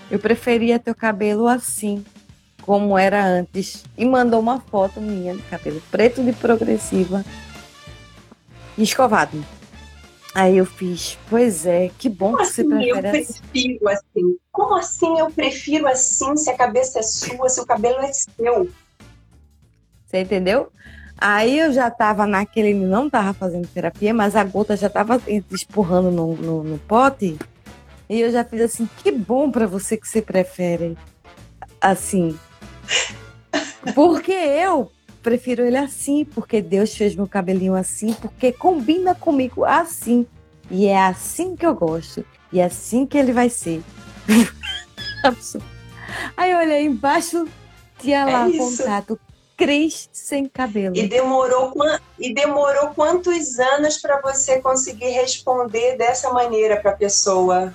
[0.09, 2.05] eu preferia teu cabelo assim,
[2.61, 3.83] como era antes.
[3.97, 7.25] E mandou uma foto minha de cabelo preto de progressiva
[8.77, 9.43] escovado.
[10.33, 13.41] Aí eu fiz, pois é, que bom Como que você assim eu prefere assim.
[13.51, 14.37] prefiro assim?
[14.51, 18.69] Como assim eu prefiro assim se a cabeça é sua, se o cabelo é seu?
[20.05, 20.71] Você entendeu?
[21.17, 25.21] Aí eu já tava naquele, não tava fazendo terapia, mas a gota já tava
[25.51, 27.37] espurrando no, no, no pote.
[28.07, 30.97] E eu já fiz assim, que bom pra você que você prefere
[31.81, 32.37] assim.
[33.93, 34.91] Porque eu
[35.21, 40.25] prefiro ele assim, porque Deus fez meu cabelinho assim, porque combina comigo assim.
[40.71, 42.25] E é assim que eu gosto.
[42.51, 43.81] E é assim que ele vai ser.
[46.35, 47.47] Aí olhei embaixo,
[47.99, 48.77] tinha É lá isso.
[48.77, 49.19] contato
[49.59, 50.95] Cris sem cabelo.
[50.95, 51.73] E demorou,
[52.17, 57.73] e demorou quantos anos para você conseguir responder dessa maneira para a pessoa?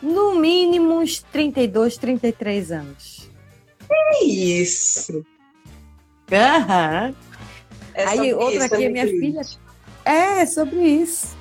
[0.00, 3.28] No mínimo uns 32, 33 anos.
[3.88, 5.26] Que isso?
[6.32, 7.14] Aham.
[7.94, 9.40] É Aí outra isso, aqui, né, minha filha.
[10.04, 11.36] É, sobre isso.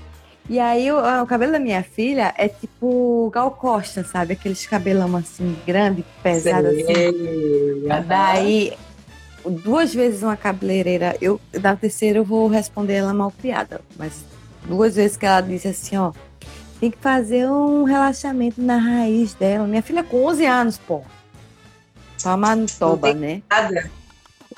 [0.49, 4.33] E aí o, o cabelo da minha filha é tipo Gal Costa, sabe?
[4.33, 6.85] Aqueles cabelão assim, grande, pesado assim.
[6.85, 8.03] Sei, aham.
[8.07, 8.73] Daí,
[9.45, 14.25] duas vezes uma cabeleireira, eu, da terceira eu vou responder ela mal criada, mas
[14.65, 16.11] duas vezes que ela disse assim, ó,
[16.79, 19.67] tem que fazer um relaxamento na raiz dela.
[19.67, 21.01] Minha filha com 11 anos, pô.
[22.23, 23.41] Toma no toba, tem- né?
[23.49, 23.91] Nada.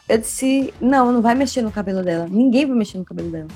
[0.09, 2.27] Eu disse, não, não vai mexer no cabelo dela.
[2.29, 3.47] Ninguém vai mexer no cabelo dela.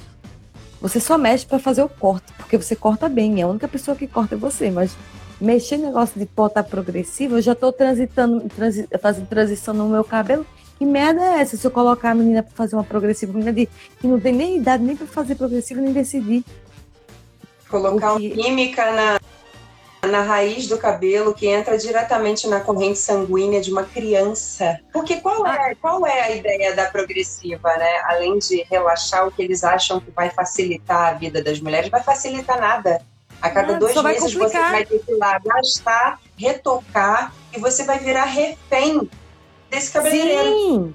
[0.82, 3.42] Você só mexe pra fazer o corte, porque você corta bem.
[3.42, 4.96] A única pessoa que corta é você, mas
[5.42, 10.04] mexer no negócio de botar progressivo, eu já tô transitando, transi, fazendo transição no meu
[10.04, 10.46] cabelo.
[10.78, 13.32] Que merda é essa se eu colocar a menina pra fazer uma progressiva?
[13.34, 13.68] Menina de,
[14.00, 16.44] que não tem nem idade nem pra fazer progressiva, nem decidir.
[17.70, 19.20] Colocar O uma que- química na,
[20.06, 24.80] na raiz do cabelo que entra diretamente na corrente sanguínea de uma criança.
[24.92, 28.02] Porque qual é, qual é a ideia da progressiva, né?
[28.06, 32.04] Além de relaxar o que eles acham que vai facilitar a vida das mulheres, vai
[32.04, 33.02] facilitar nada.
[33.42, 38.00] A cada dois meses você vai ter que ir lá gastar, retocar e você vai
[38.00, 39.10] virar refém
[39.70, 40.44] desse cabeleireiro.
[40.44, 40.94] Sim,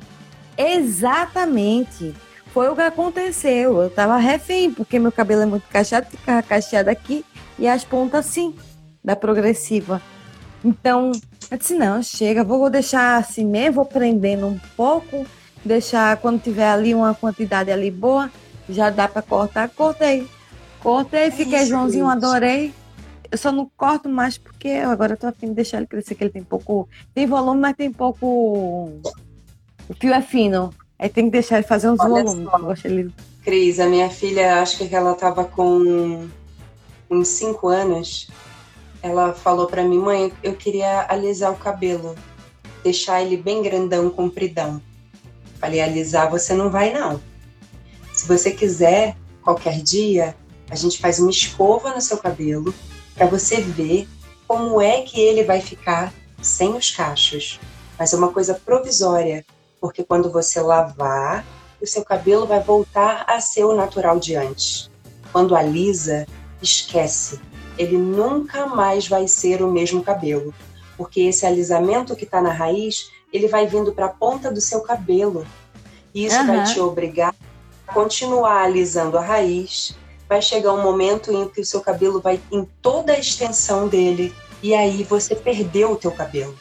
[0.56, 2.14] exatamente.
[2.52, 3.80] Foi o que aconteceu.
[3.82, 7.24] Eu tava refém, porque meu cabelo é muito cacheado, ficava cacheado aqui
[7.58, 8.54] e as pontas assim,
[9.02, 10.00] da progressiva.
[10.64, 11.12] Então,
[11.50, 15.26] eu disse, não, chega, vou deixar assim mesmo, vou prendendo um pouco,
[15.64, 18.30] deixar quando tiver ali uma quantidade ali boa,
[18.68, 20.28] já dá para cortar, cortei.
[20.80, 22.24] Cortei, fiquei isso, Joãozinho, gente.
[22.24, 22.74] adorei.
[23.30, 26.24] Eu só não corto mais porque eu agora tô afim de deixar ele crescer, que
[26.24, 26.88] ele tem pouco.
[27.14, 28.26] Tem volume, mas tem pouco.
[29.88, 30.72] O fio é fino.
[30.98, 32.52] Aí tem que deixar ele fazer uns Olha volumes.
[32.52, 33.14] Eu gosto ele.
[33.44, 36.28] Cris, a minha filha, acho que ela estava com
[37.08, 38.28] uns 5 anos.
[39.02, 42.14] Ela falou para mim, mãe, eu queria alisar o cabelo,
[42.82, 44.80] deixar ele bem grandão, compridão.
[45.58, 47.20] Falei, alisar você não vai não.
[48.12, 50.36] Se você quiser, qualquer dia,
[50.70, 52.74] a gente faz uma escova no seu cabelo
[53.14, 54.08] para você ver
[54.46, 57.60] como é que ele vai ficar sem os cachos.
[57.98, 59.44] Mas é uma coisa provisória,
[59.80, 61.44] porque quando você lavar,
[61.80, 64.90] o seu cabelo vai voltar a ser o natural de antes.
[65.32, 66.26] Quando alisa,
[66.62, 67.40] esquece.
[67.78, 70.54] Ele nunca mais vai ser o mesmo cabelo,
[70.96, 74.80] porque esse alisamento que está na raiz, ele vai vindo para a ponta do seu
[74.80, 75.46] cabelo.
[76.14, 76.64] E isso vai Aham.
[76.72, 77.34] te obrigar
[77.86, 79.96] a continuar alisando a raiz.
[80.28, 84.34] Vai chegar um momento em que o seu cabelo vai em toda a extensão dele
[84.62, 86.54] e aí você perdeu o teu cabelo.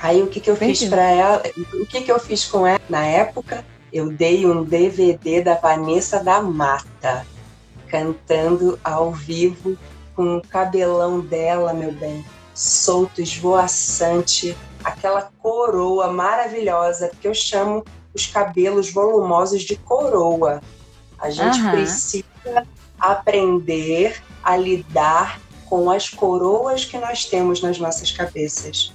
[0.00, 0.96] Aí o que que eu fiz Perdeu.
[0.96, 1.42] para ela?
[1.74, 3.64] O que que eu fiz com ela na época?
[3.92, 7.26] Eu dei um DVD da Vanessa da Mata
[7.88, 9.76] cantando ao vivo
[10.14, 12.24] com o cabelão dela, meu bem,
[12.54, 17.84] solto, esvoaçante, aquela coroa maravilhosa que eu chamo
[18.14, 20.60] os cabelos volumosos de coroa.
[21.18, 21.70] A gente Aham.
[21.70, 22.24] precisa
[22.98, 28.92] aprender a lidar com as coroas que nós temos nas nossas cabeças.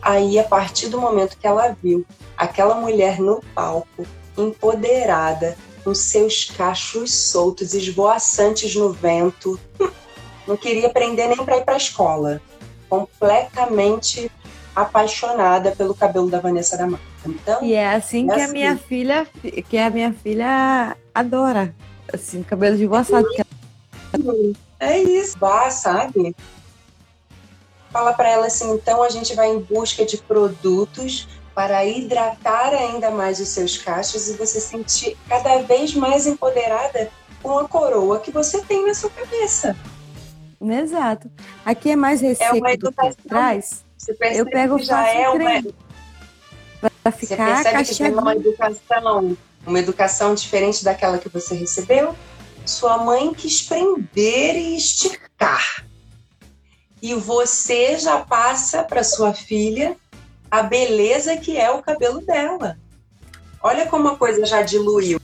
[0.00, 2.04] Aí, a partir do momento que ela viu
[2.36, 9.60] aquela mulher no palco, empoderada, com seus cachos soltos, esvoaçantes no vento,
[10.48, 12.40] não queria aprender nem para ir para a escola.
[12.88, 14.30] Completamente
[14.74, 17.02] apaixonada pelo cabelo da Vanessa da Mata.
[17.26, 18.50] Então, e é assim é que assim.
[18.50, 19.26] a minha filha,
[19.68, 21.74] que a minha filha adora,
[22.12, 23.26] assim, cabelo de voaçado.
[24.80, 26.34] É isso, vá, sabe?
[27.90, 33.10] Fala para ela assim, então a gente vai em busca de produtos para hidratar ainda
[33.10, 37.10] mais os seus cachos e você sentir cada vez mais empoderada
[37.42, 39.76] com a coroa que você tem na sua cabeça.
[40.60, 41.30] Exato.
[41.64, 43.84] Aqui é mais receita é uma educação, do que atrás.
[44.34, 45.62] eu pego já é uma
[47.02, 49.36] para ficar você percebe que tem uma educação,
[49.66, 52.14] uma educação diferente daquela que você recebeu.
[52.64, 55.84] Sua mãe quis prender e esticar.
[57.02, 59.96] E você já passa para sua filha
[60.54, 62.78] a beleza que é o cabelo dela.
[63.60, 65.20] Olha como a coisa já diluiu.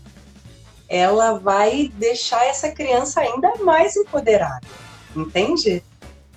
[0.89, 4.66] Ela vai deixar essa criança ainda mais empoderada,
[5.14, 5.85] entende?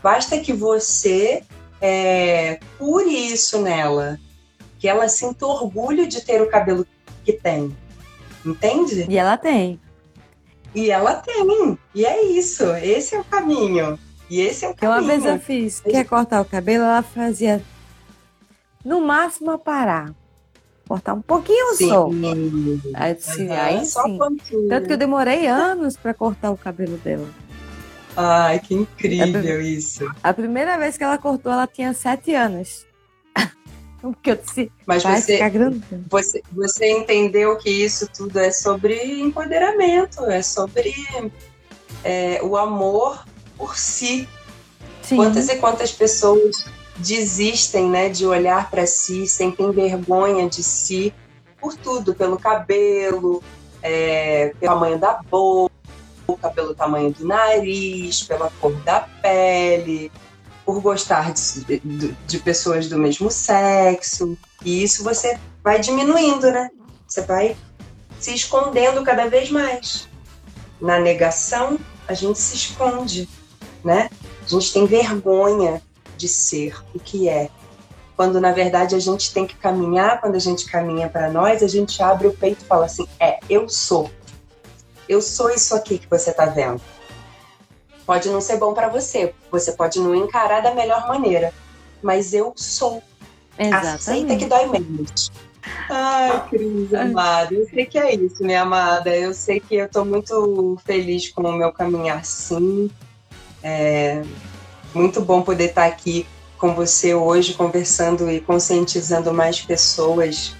[0.04, 1.42] Basta que você
[1.82, 4.20] é, cure isso nela,
[4.78, 6.86] que ela sinta orgulho de ter o cabelo
[7.26, 7.76] que tem,
[8.46, 9.08] entende?
[9.10, 9.80] E ela tem.
[10.76, 11.80] E ela tem.
[11.96, 12.64] E é isso.
[12.76, 13.98] Esse é o caminho.
[14.30, 15.00] E esse é o caminho.
[15.00, 17.60] Uma vez eu fiz, quer cortar o cabelo, ela fazia
[18.84, 20.14] no máximo a parar.
[20.88, 21.90] Cortar um pouquinho sim.
[21.90, 22.10] só.
[22.94, 24.20] Aí, sim, uhum, aí sim.
[24.70, 27.28] Tanto que eu demorei anos para cortar o cabelo dela.
[28.16, 30.06] Ai, que incrível a, isso.
[30.22, 32.86] A primeira vez que ela cortou, ela tinha sete anos.
[34.02, 35.40] Porque eu disse, Mas você,
[36.10, 40.94] você, você entendeu que isso tudo é sobre empoderamento, é sobre
[42.04, 43.26] é, o amor
[43.58, 44.28] por si.
[45.02, 45.16] Sim.
[45.16, 46.66] Quantas e quantas pessoas
[46.98, 51.14] desistem né, de olhar para si, sentem vergonha de si
[51.60, 53.42] por tudo, pelo cabelo,
[53.82, 55.72] é, pelo tamanho da boca,
[56.54, 60.12] pelo tamanho do nariz, pela cor da pele,
[60.66, 64.38] por gostar de, de, de pessoas do mesmo sexo.
[64.64, 66.70] E isso você vai diminuindo, né?
[67.08, 67.56] Você vai
[68.20, 70.08] se escondendo cada vez mais.
[70.82, 73.30] Na negação, a gente se esconde,
[73.84, 74.10] né?
[74.46, 75.82] A gente tem vergonha
[76.24, 77.50] de ser o que é.
[78.16, 81.68] Quando na verdade a gente tem que caminhar, quando a gente caminha para nós, a
[81.68, 84.10] gente abre o peito e fala assim: é, eu sou.
[85.10, 86.82] Eu sou isso aqui que você está vendo.
[88.06, 91.54] Pode não ser bom para você, você pode não encarar da melhor maneira,
[92.02, 93.04] mas eu sou.
[93.58, 93.96] Exatamente.
[93.96, 95.32] Aceita que dói menos.
[95.90, 99.16] Ai, Cris, amada, eu sei que é isso, minha amada.
[99.16, 102.90] Eu sei que eu estou muito feliz com o meu caminhar, sim.
[103.62, 104.22] É,
[104.94, 106.26] muito bom poder estar aqui
[106.58, 110.56] com você hoje, conversando e conscientizando mais pessoas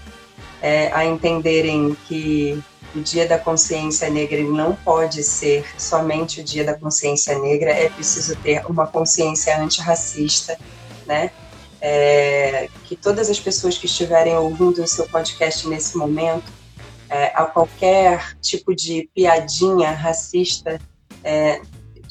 [0.60, 2.62] é, a entenderem que
[2.94, 7.88] o Dia da Consciência Negra não pode ser somente o Dia da Consciência Negra, é
[7.88, 10.58] preciso ter uma consciência antirracista,
[11.06, 11.30] né?
[11.80, 16.50] É, que todas as pessoas que estiverem ouvindo o seu podcast nesse momento,
[17.10, 20.80] é, a qualquer tipo de piadinha racista,
[21.22, 21.60] é,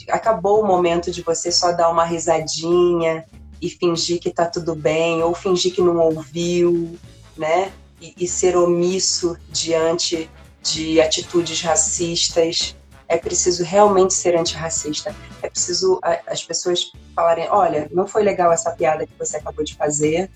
[0.10, 3.26] acabou o momento de você só dar uma risadinha
[3.62, 6.98] e fingir que tá tudo bem, ou fingir que não ouviu,
[7.38, 7.72] né?
[8.02, 10.30] E, e ser omisso diante
[10.62, 12.76] de atitudes racistas.
[13.08, 15.16] É preciso realmente ser antirracista.
[15.42, 19.76] É preciso as pessoas falarem: olha, não foi legal essa piada que você acabou de
[19.76, 20.30] fazer,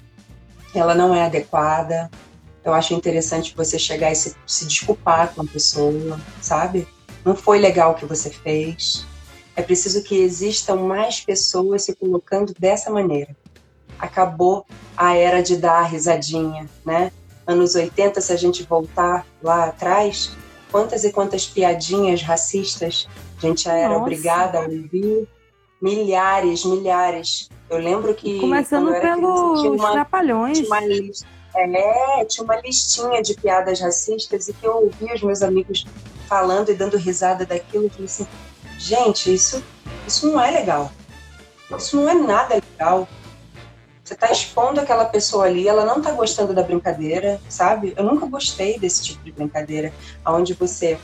[0.74, 2.10] ela não é adequada.
[2.64, 6.88] Eu acho interessante você chegar e se, se desculpar com a pessoa, sabe?
[7.24, 9.06] Não foi legal o que você fez.
[9.58, 13.36] É preciso que existam mais pessoas se colocando dessa maneira.
[13.98, 14.64] Acabou
[14.96, 17.12] a era de dar risadinha, né?
[17.46, 20.38] Anos 80, se a gente voltar lá atrás,
[20.72, 24.02] quantas e quantas piadinhas racistas a gente já era Nossa.
[24.02, 25.28] obrigada a ouvir.
[25.82, 27.50] Milhares, milhares.
[27.68, 28.40] Eu lembro que.
[28.40, 30.60] Começando pelos uma, trapalhões.
[30.60, 35.24] Tinha uma, lista, é, tinha uma listinha de piadas racistas e que eu ouvia os
[35.24, 35.84] meus amigos
[36.28, 37.86] falando e dando risada daquilo.
[37.86, 38.28] Eu falei assim:
[38.78, 39.64] Gente, isso,
[40.08, 40.92] isso não é legal.
[41.78, 43.08] Isso não é nada legal.
[44.04, 47.94] Você está expondo aquela pessoa ali, ela não está gostando da brincadeira, sabe?
[47.98, 49.92] Eu nunca gostei desse tipo de brincadeira,
[50.26, 50.98] onde você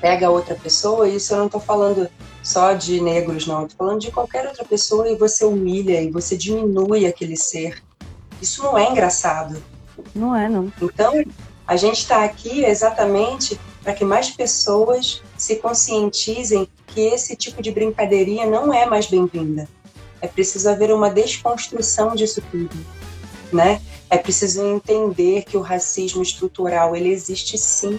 [0.00, 2.08] pega outra pessoa, e isso eu não estou falando
[2.42, 6.36] só de negros, não, estou falando de qualquer outra pessoa e você humilha e você
[6.36, 7.82] diminui aquele ser.
[8.40, 9.62] Isso não é engraçado.
[10.14, 10.72] Não é, não.
[10.80, 11.12] Então,
[11.66, 13.60] a gente está aqui exatamente
[13.90, 19.68] para que mais pessoas se conscientizem que esse tipo de brincadeirinha não é mais bem-vinda.
[20.20, 22.70] É preciso haver uma desconstrução disso tudo.
[23.52, 23.80] né?
[24.08, 27.98] É preciso entender que o racismo estrutural ele existe sim,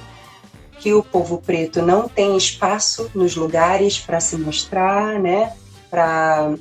[0.80, 5.54] que o povo preto não tem espaço nos lugares para se mostrar, né?
[5.90, 6.56] Para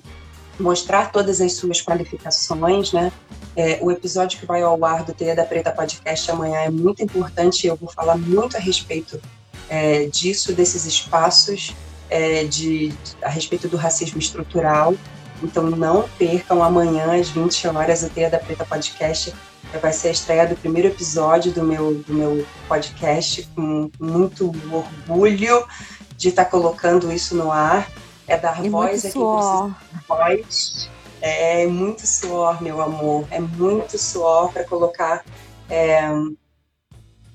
[0.60, 3.12] mostrar todas as suas qualificações, né?
[3.56, 7.02] É, o episódio que vai ao ar do Teia da Preta Podcast amanhã é muito
[7.02, 7.66] importante.
[7.66, 9.20] Eu vou falar muito a respeito
[9.68, 11.74] é, disso, desses espaços,
[12.08, 12.92] é, de,
[13.22, 14.94] a respeito do racismo estrutural.
[15.42, 19.34] Então não percam amanhã às 20 horas o Teia da Preta Podcast.
[19.80, 25.64] Vai ser a estreia do primeiro episódio do meu, do meu podcast, com muito orgulho
[26.16, 27.88] de estar colocando isso no ar.
[28.30, 29.70] É dar E voz muito a quem suor.
[29.74, 30.90] precisa de voz.
[31.20, 33.26] É muito suor, meu amor.
[33.30, 35.24] É muito suor para colocar
[35.68, 36.08] é,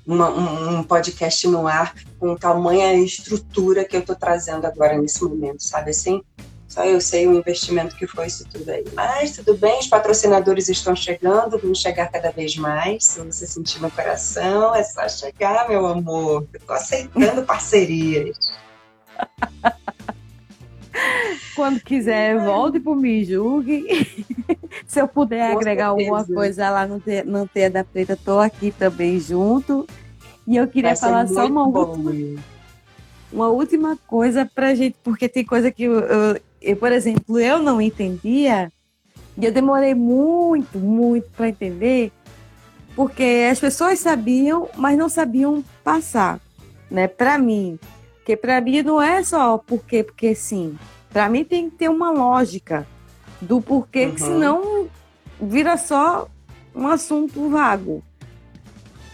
[0.08, 5.24] uma- um, um podcast no ar com tamanha estrutura que eu estou trazendo agora nesse
[5.24, 6.22] momento, sabe assim?
[6.68, 8.84] Só eu sei o investimento que foi isso tudo aí.
[8.94, 13.04] Mas tudo bem, os patrocinadores estão chegando, vão chegar cada vez mais.
[13.06, 16.46] Se você sentir no coração, é só chegar, meu amor.
[16.54, 18.38] Eu tô aceitando parcerias.
[21.56, 23.86] Quando quiser, volte por Me Julgue.
[24.86, 26.36] Se eu puder Com agregar alguma certeza.
[26.40, 29.88] coisa lá no, te, no Teia da Preta, tô aqui também junto.
[30.46, 31.80] E eu queria falar só uma bom.
[31.80, 32.12] última,
[33.32, 37.60] uma última coisa pra gente, porque tem coisa que eu, eu- eu, por exemplo, eu
[37.60, 38.72] não entendia,
[39.38, 42.12] e eu demorei muito, muito para entender,
[42.96, 46.40] porque as pessoas sabiam, mas não sabiam passar,
[46.92, 47.80] né, para mim.
[48.18, 50.76] Porque para mim não é só porque, porque sim.
[51.16, 52.86] Para mim tem que ter uma lógica
[53.40, 54.28] do porquê, que Uhum.
[54.28, 54.88] senão
[55.42, 56.28] vira só
[56.76, 58.04] um assunto vago.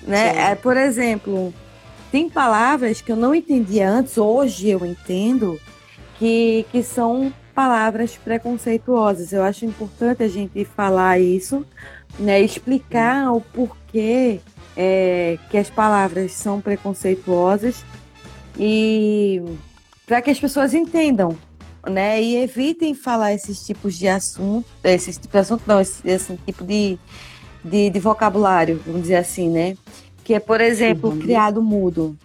[0.01, 0.49] Né?
[0.49, 1.53] É, por exemplo,
[2.11, 5.61] tem palavras que eu não entendia antes, hoje eu entendo,
[6.17, 9.31] que, que são palavras preconceituosas.
[9.31, 11.63] Eu acho importante a gente falar isso,
[12.17, 12.41] né?
[12.41, 14.39] explicar o porquê
[14.75, 17.85] é, que as palavras são preconceituosas
[18.57, 19.39] e
[20.07, 21.37] para que as pessoas entendam,
[21.87, 22.21] né?
[22.21, 26.63] E evitem falar esses tipos de assunto, esses tipos de assunto, não, esse, esse tipo
[26.63, 26.97] de,
[27.63, 29.75] de, de vocabulário, vamos dizer assim, né?
[30.23, 31.19] Que é, por exemplo, Uhum.
[31.19, 32.15] criado mudo.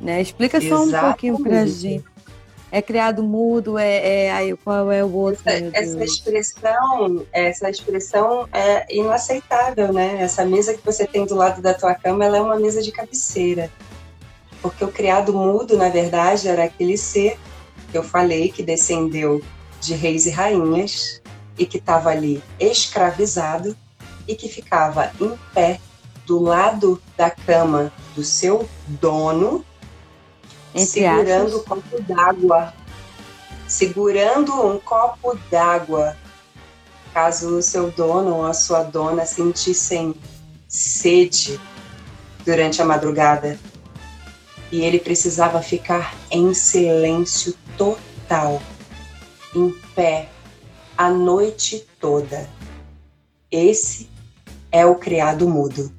[0.00, 0.20] Né?
[0.22, 1.78] Explica só um pouquinho pra Exatamente.
[1.78, 2.04] gente.
[2.72, 5.42] É criado mudo, é, é aí qual é o outro?
[5.44, 10.18] Essa, essa expressão, essa expressão é inaceitável, né?
[10.22, 12.92] Essa mesa que você tem do lado da tua cama, ela é uma mesa de
[12.92, 13.68] cabeceira.
[14.62, 17.36] Porque o criado mudo, na verdade, era aquele ser
[17.90, 19.42] que eu falei que descendeu
[19.80, 21.20] de reis e rainhas
[21.58, 23.76] e que estava ali escravizado
[24.26, 25.80] e que ficava em pé
[26.26, 29.64] do lado da cama do seu dono
[30.74, 31.54] Entre segurando aspas.
[31.54, 32.74] um copo d'água.
[33.66, 36.16] Segurando um copo d'água.
[37.12, 40.14] Caso o seu dono ou a sua dona sentissem
[40.68, 41.60] sede
[42.44, 43.58] durante a madrugada.
[44.72, 48.62] E ele precisava ficar em silêncio total,
[49.54, 50.28] em pé,
[50.96, 52.48] a noite toda.
[53.50, 54.08] Esse
[54.70, 55.92] é o criado mudo.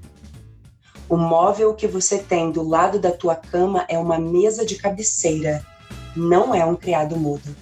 [1.10, 5.66] O móvel que você tem do lado da tua cama é uma mesa de cabeceira,
[6.16, 7.54] não é um criado mudo.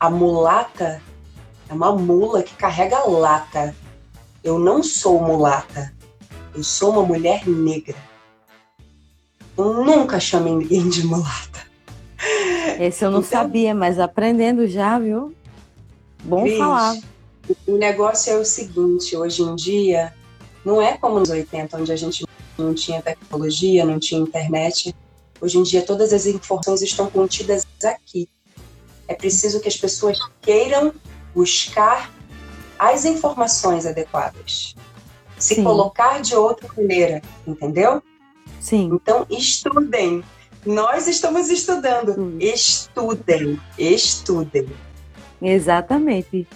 [0.00, 1.02] A mulata
[1.68, 3.74] é uma mula que carrega lata.
[4.42, 5.94] Eu não sou mulata.
[6.54, 7.96] Eu sou uma mulher negra.
[9.56, 11.64] Nunca chamei ninguém de mulata.
[12.80, 15.34] Esse eu não Então- sabia, mas aprendendo já, viu?
[16.24, 16.96] Bom Cris, falar.
[17.66, 20.12] O negócio é o seguinte, hoje em dia,
[20.64, 22.24] não é como nos 80, onde a gente
[22.58, 24.94] não tinha tecnologia, não tinha internet.
[25.40, 28.28] Hoje em dia, todas as informações estão contidas aqui.
[29.06, 30.92] É preciso que as pessoas queiram
[31.34, 32.10] buscar
[32.78, 34.74] as informações adequadas.
[35.38, 35.64] Se Sim.
[35.64, 38.02] colocar de outra maneira, entendeu?
[38.64, 38.92] Sim.
[38.94, 40.24] Então, estudem.
[40.64, 42.18] Nós estamos estudando.
[42.18, 42.38] Hum.
[42.40, 44.66] Estudem, estudem.
[45.42, 46.48] Exatamente.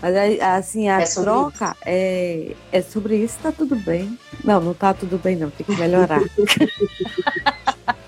[0.00, 4.16] Mas assim, a É troca é, é sobre isso, tá tudo bem.
[4.44, 5.50] Não, não tá tudo bem, não.
[5.50, 6.20] Tem que melhorar.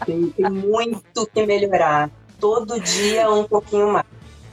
[0.07, 2.11] Tem, tem muito que melhorar.
[2.41, 4.07] Todo dia um pouquinho mais.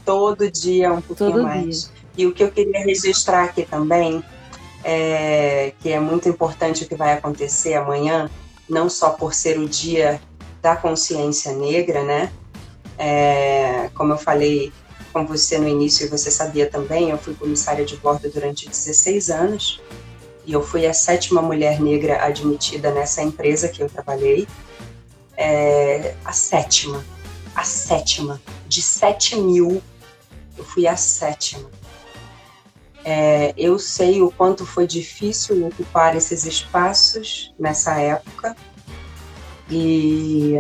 [0.06, 1.92] Todo dia um pouquinho Todo mais.
[2.16, 4.24] E o que eu queria registrar aqui também,
[4.84, 8.30] é, que é muito importante o que vai acontecer amanhã,
[8.70, 10.22] não só por ser o dia
[10.62, 12.32] da consciência negra, né?
[12.98, 14.72] É, como eu falei
[15.12, 19.30] com você no início e você sabia também, eu fui comissária de bordo durante 16
[19.30, 19.82] anos
[20.46, 24.48] e eu fui a sétima mulher negra admitida nessa empresa que eu trabalhei.
[25.38, 27.06] É, a sétima,
[27.56, 29.82] a sétima, de 7 mil,
[30.58, 31.70] eu fui a sétima.
[33.12, 38.56] É, eu sei o quanto foi difícil ocupar esses espaços nessa época
[39.68, 40.54] e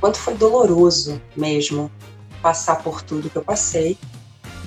[0.00, 1.88] quanto foi doloroso mesmo
[2.42, 3.96] passar por tudo que eu passei.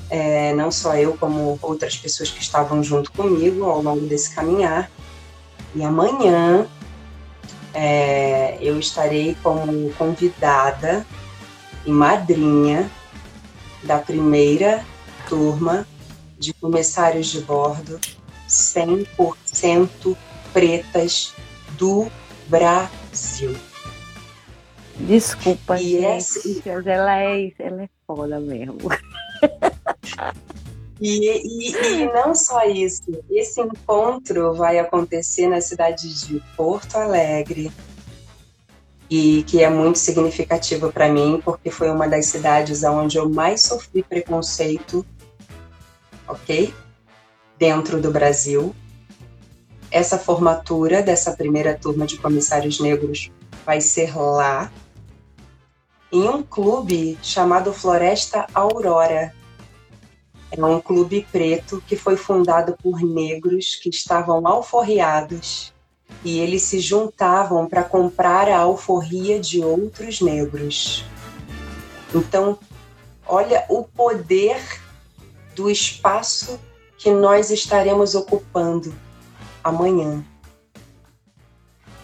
[0.09, 4.89] É, não só eu, como outras pessoas que estavam junto comigo ao longo desse caminhar.
[5.75, 6.65] E amanhã
[7.73, 11.05] é, eu estarei como convidada
[11.85, 12.89] e madrinha
[13.83, 14.81] da primeira
[15.27, 15.85] turma
[16.45, 17.99] de comissários de bordo
[18.47, 20.15] 100%
[20.53, 21.33] pretas
[21.77, 22.07] do
[22.47, 23.55] Brasil.
[24.97, 28.77] Desculpa, E gente, essa- ela é, ela é foda mesmo.
[31.01, 37.69] E, e, e não só isso, esse encontro vai acontecer na cidade de Porto Alegre,
[39.09, 43.61] e que é muito significativo para mim, porque foi uma das cidades onde eu mais
[43.61, 45.05] sofri preconceito,
[46.27, 46.73] ok?
[47.57, 48.75] Dentro do Brasil.
[49.91, 53.31] Essa formatura dessa primeira turma de comissários negros
[53.65, 54.71] vai ser lá,
[56.11, 59.33] em um clube chamado Floresta Aurora.
[60.51, 65.73] É um clube preto que foi fundado por negros que estavam alforriados
[66.23, 71.03] e eles se juntavam para comprar a alforria de outros negros.
[72.13, 72.57] Então,
[73.27, 74.57] olha o poder
[75.55, 76.59] do espaço
[76.97, 78.93] que nós estaremos ocupando
[79.63, 80.23] amanhã.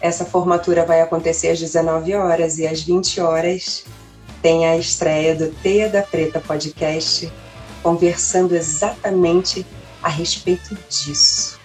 [0.00, 3.84] Essa formatura vai acontecer às 19 horas e às 20 horas
[4.40, 7.32] tem a estreia do Teia da Preta podcast
[7.82, 9.66] conversando exatamente
[10.02, 11.60] a respeito disso.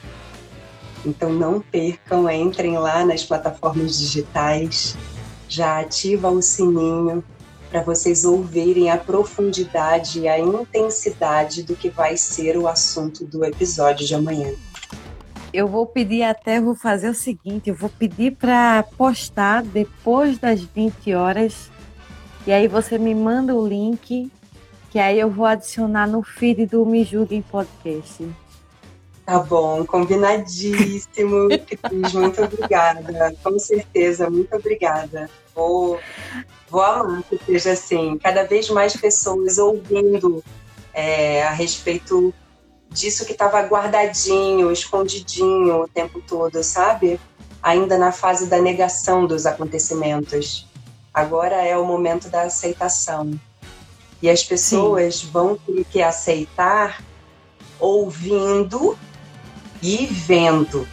[1.05, 4.95] Então não percam, entrem lá nas plataformas digitais,
[5.47, 7.23] já ativa o sininho
[7.70, 13.43] para vocês ouvirem a profundidade e a intensidade do que vai ser o assunto do
[13.43, 14.53] episódio de amanhã.
[15.53, 20.61] Eu vou pedir até, vou fazer o seguinte, eu vou pedir para postar depois das
[20.61, 21.70] 20 horas
[22.45, 24.32] e aí você me manda o link
[24.89, 28.28] que aí eu vou adicionar no feed do Me Julguem Podcast.
[29.26, 31.49] Tá bom, combinadíssimo,
[31.84, 33.36] Cris, muito obrigada.
[33.43, 35.30] Com certeza, muito obrigada.
[35.57, 35.99] Vou,
[36.69, 40.43] vou amar que seja assim, cada vez mais pessoas ouvindo
[40.93, 42.31] é, a respeito
[42.91, 47.19] disso que estava guardadinho, escondidinho o tempo todo, sabe?
[47.59, 50.67] Ainda na fase da negação dos acontecimentos.
[51.11, 53.31] Agora é o momento da aceitação.
[54.21, 57.03] E as pessoas vão ter que aceitar
[57.79, 58.95] ouvindo
[59.81, 60.87] e vendo.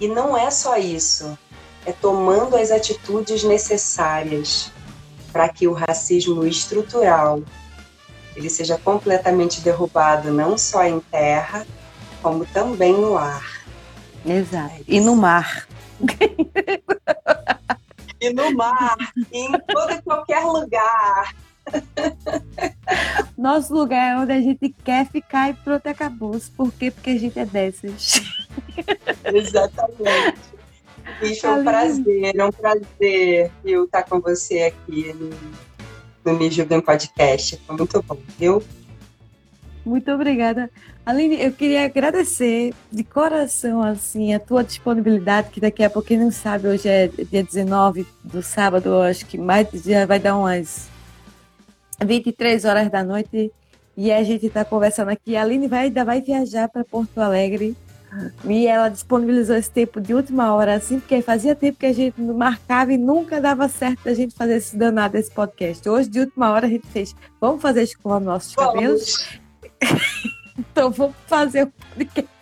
[0.00, 1.38] E não é só isso,
[1.86, 4.72] é tomando as atitudes necessárias
[5.32, 7.42] para que o racismo estrutural
[8.34, 11.66] ele seja completamente derrubado não só em terra,
[12.20, 13.64] como também no ar.
[14.26, 14.84] Exato.
[14.86, 15.66] E no mar.
[18.20, 18.96] E no mar,
[19.30, 21.34] e em todo e qualquer lugar.
[23.36, 26.38] Nosso lugar é onde a gente quer ficar e pronto, acabou.
[26.56, 26.90] Por quê?
[26.90, 28.22] Porque a gente é dessas.
[29.24, 30.55] Exatamente.
[31.22, 31.64] E foi um Aline.
[31.64, 35.30] prazer, é um prazer eu estar com você aqui no,
[36.24, 37.60] no Me Julguem Podcast.
[37.66, 38.62] Foi muito bom, viu?
[39.84, 40.70] Muito obrigada.
[41.04, 46.18] Aline, eu queria agradecer de coração assim a tua disponibilidade, que daqui a pouco quem
[46.18, 50.88] não sabe, hoje é dia 19 do sábado, acho que mais já vai dar umas
[52.04, 53.52] 23 horas da noite
[53.96, 55.36] e a gente está conversando aqui.
[55.36, 57.76] A Aline vai, ainda vai viajar para Porto Alegre
[58.44, 62.20] e ela disponibilizou esse tempo de última hora, assim, porque fazia tempo que a gente
[62.20, 65.88] não marcava e nunca dava certo a gente fazer esse danado desse podcast.
[65.88, 69.28] Hoje, de última hora, a gente fez, vamos fazer escovar nossos cabelos?
[70.58, 72.36] Então vamos fazer o podcast.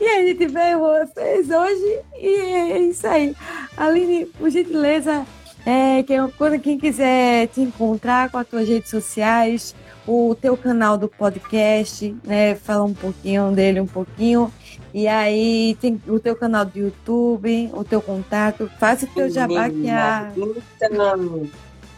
[0.00, 3.34] E a gente veio, fez hoje e é isso aí.
[3.76, 5.24] Aline, por gentileza,
[5.64, 9.74] é, quem, quando quem quiser te encontrar com as tuas redes sociais,
[10.06, 12.54] o teu canal do podcast, né?
[12.54, 14.52] Fala um pouquinho dele, um pouquinho.
[14.92, 19.70] E aí tem o teu canal do YouTube, o teu contato, faça o teu jabá
[19.70, 20.32] que a.
[20.36, 21.48] Então,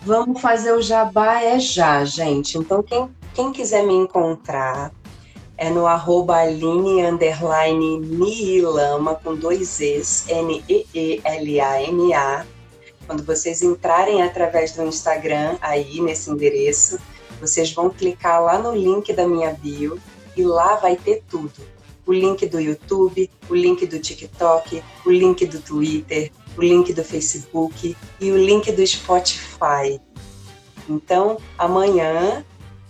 [0.02, 2.58] vamos fazer o jabá é já, gente.
[2.58, 4.92] Então, quem, quem quiser me encontrar
[5.56, 11.24] é no arroba Aline underline Niilama com dois E's, N-E-E-L-A-M-A.
[13.06, 16.98] Quando vocês entrarem através do Instagram aí nesse endereço,
[17.40, 19.98] vocês vão clicar lá no link da minha bio
[20.36, 21.74] e lá vai ter tudo.
[22.06, 27.02] O link do YouTube, o link do TikTok, o link do Twitter, o link do
[27.02, 30.00] Facebook e o link do Spotify.
[30.88, 32.44] Então, amanhã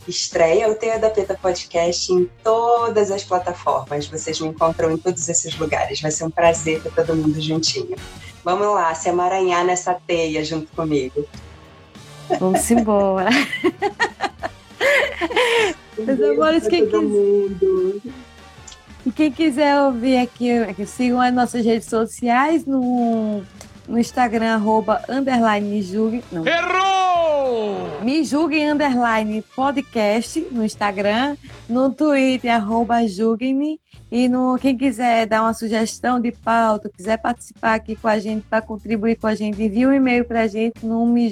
[0.07, 4.07] Estreia o Teia da Peta Podcast em todas as plataformas.
[4.07, 6.01] Vocês me encontram em todos esses lugares.
[6.01, 7.97] Vai ser um prazer ter todo mundo juntinho.
[8.45, 11.27] Vamos lá, se emaranhar nessa teia junto comigo.
[12.39, 13.31] Vamos embora.
[15.99, 18.15] Meus amores, quem quiser.
[19.07, 23.43] E quem quiser ouvir aqui, aqui, sigam as nossas redes sociais no,
[23.87, 26.25] no Instagram, arroba, underline me julgue.
[26.33, 26.47] Não.
[26.47, 28.01] Errou!
[28.03, 31.37] Me julguem, underline podcast no Instagram,
[31.69, 33.79] no Twitter, arroba julguem-me.
[34.11, 38.47] E no, quem quiser dar uma sugestão de pauta, quiser participar aqui com a gente,
[38.49, 41.29] para contribuir com a gente, envie um e-mail para a gente no me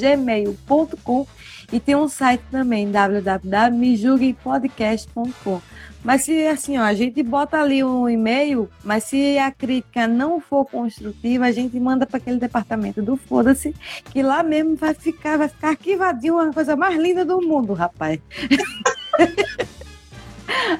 [0.00, 1.26] gmail.com
[1.72, 5.62] e tem um site também, www.mejulguempodcast.com.
[6.04, 10.40] Mas se assim, ó, a gente bota ali um e-mail, mas se a crítica não
[10.40, 13.74] for construtiva, a gente manda para aquele departamento do foda-se,
[14.12, 18.20] que lá mesmo vai ficar, vai ficar arquivadinho, uma coisa mais linda do mundo, rapaz.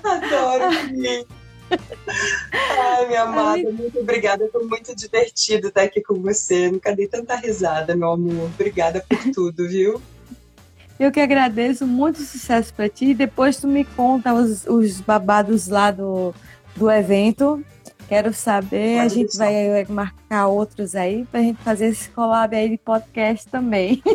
[0.05, 0.67] Adoro,
[2.53, 4.49] Ai, minha amada, muito obrigada.
[4.53, 6.71] Foi muito divertido estar aqui com você.
[6.71, 8.49] Nunca dei tanta risada, meu amor.
[8.55, 10.01] Obrigada por tudo, viu?
[10.99, 13.15] Eu que agradeço, muito sucesso para ti.
[13.15, 16.35] Depois tu me conta os, os babados lá do,
[16.75, 17.63] do evento.
[18.09, 22.69] Quero saber, a gente vai marcar outros aí para a gente fazer esse collab aí
[22.69, 24.03] de podcast também.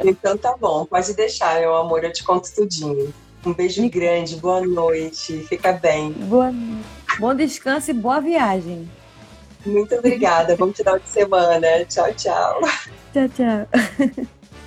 [0.00, 3.12] Então tá bom, pode deixar, meu amor, eu te conto tudinho.
[3.44, 3.88] Um beijo me...
[3.88, 6.12] grande, boa noite, fica bem.
[6.12, 6.54] Boa...
[7.18, 8.88] Bom descanso e boa viagem.
[9.66, 11.84] Muito obrigada, bom final de semana.
[11.86, 12.60] Tchau, tchau.
[13.12, 14.28] Tchau, tchau.